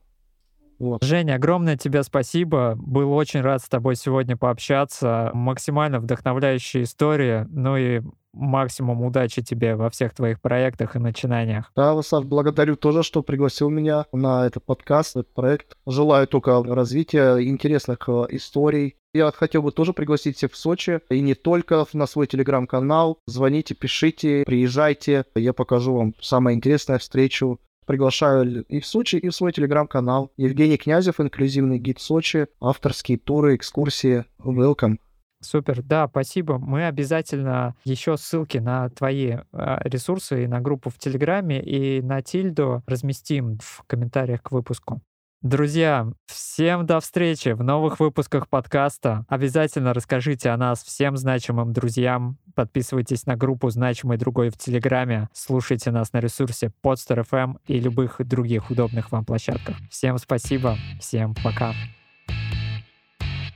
Вот. 0.78 1.02
Женя, 1.02 1.34
огромное 1.34 1.76
тебе 1.76 2.04
спасибо. 2.04 2.76
Был 2.76 3.12
очень 3.12 3.40
рад 3.40 3.60
с 3.60 3.68
тобой 3.68 3.96
сегодня 3.96 4.36
пообщаться. 4.36 5.32
Максимально 5.34 5.98
вдохновляющая 5.98 6.84
история. 6.84 7.48
Ну 7.50 7.76
и 7.76 8.00
максимум 8.32 9.02
удачи 9.02 9.42
тебе 9.42 9.74
во 9.74 9.90
всех 9.90 10.14
твоих 10.14 10.40
проектах 10.40 10.94
и 10.94 11.00
начинаниях. 11.00 11.72
Да, 11.74 12.00
Саш, 12.00 12.24
благодарю 12.24 12.76
тоже, 12.76 13.02
что 13.02 13.24
пригласил 13.24 13.70
меня 13.70 14.06
на 14.12 14.46
этот 14.46 14.64
подкаст, 14.64 15.16
этот 15.16 15.34
проект. 15.34 15.76
Желаю 15.84 16.28
только 16.28 16.62
развития 16.62 17.38
интересных 17.40 18.08
э, 18.08 18.26
историй, 18.30 18.96
Я 19.12 19.32
хотел 19.32 19.62
бы 19.62 19.72
тоже 19.72 19.92
пригласить 19.92 20.36
всех 20.36 20.52
в 20.52 20.56
Сочи, 20.56 21.00
и 21.10 21.20
не 21.20 21.34
только 21.34 21.84
на 21.92 22.06
свой 22.06 22.28
телеграм-канал. 22.28 23.18
Звоните, 23.26 23.74
пишите, 23.74 24.44
приезжайте, 24.46 25.24
я 25.34 25.52
покажу 25.52 25.94
вам 25.94 26.14
самое 26.20 26.56
интересное 26.56 26.98
встречу. 26.98 27.58
Приглашаю 27.86 28.62
и 28.66 28.78
в 28.78 28.86
Сочи, 28.86 29.16
и 29.16 29.28
в 29.28 29.34
свой 29.34 29.52
телеграм-канал. 29.52 30.30
Евгений 30.36 30.76
Князев, 30.76 31.18
инклюзивный 31.18 31.78
гид 31.80 31.98
Сочи, 31.98 32.46
авторские 32.60 33.18
туры, 33.18 33.56
экскурсии. 33.56 34.26
Welcome. 34.38 34.98
Супер, 35.42 35.82
да, 35.82 36.06
спасибо. 36.06 36.58
Мы 36.58 36.86
обязательно 36.86 37.74
еще 37.84 38.16
ссылки 38.16 38.58
на 38.58 38.90
твои 38.90 39.30
э, 39.30 39.40
ресурсы 39.84 40.44
и 40.44 40.46
на 40.46 40.60
группу 40.60 40.90
в 40.90 40.98
Телеграме 40.98 41.60
и 41.62 42.02
на 42.02 42.22
Тильду 42.22 42.84
разместим 42.86 43.58
в 43.58 43.82
комментариях 43.86 44.42
к 44.42 44.52
выпуску. 44.52 45.00
Друзья, 45.42 46.06
всем 46.26 46.84
до 46.84 47.00
встречи 47.00 47.48
в 47.50 47.62
новых 47.62 47.98
выпусках 47.98 48.46
подкаста. 48.46 49.24
Обязательно 49.26 49.94
расскажите 49.94 50.50
о 50.50 50.56
нас 50.58 50.84
всем 50.84 51.16
значимым 51.16 51.72
друзьям. 51.72 52.36
Подписывайтесь 52.54 53.24
на 53.24 53.36
группу 53.36 53.70
«Значимый 53.70 54.18
другой» 54.18 54.50
в 54.50 54.58
Телеграме. 54.58 55.30
Слушайте 55.32 55.92
нас 55.92 56.12
на 56.12 56.20
ресурсе 56.20 56.70
Podster.fm 56.84 57.56
и 57.66 57.80
любых 57.80 58.16
других 58.18 58.70
удобных 58.70 59.12
вам 59.12 59.24
площадках. 59.24 59.76
Всем 59.90 60.18
спасибо, 60.18 60.76
всем 61.00 61.34
пока. 61.42 61.72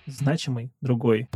Значимый 0.07 0.73
другой. 0.81 1.29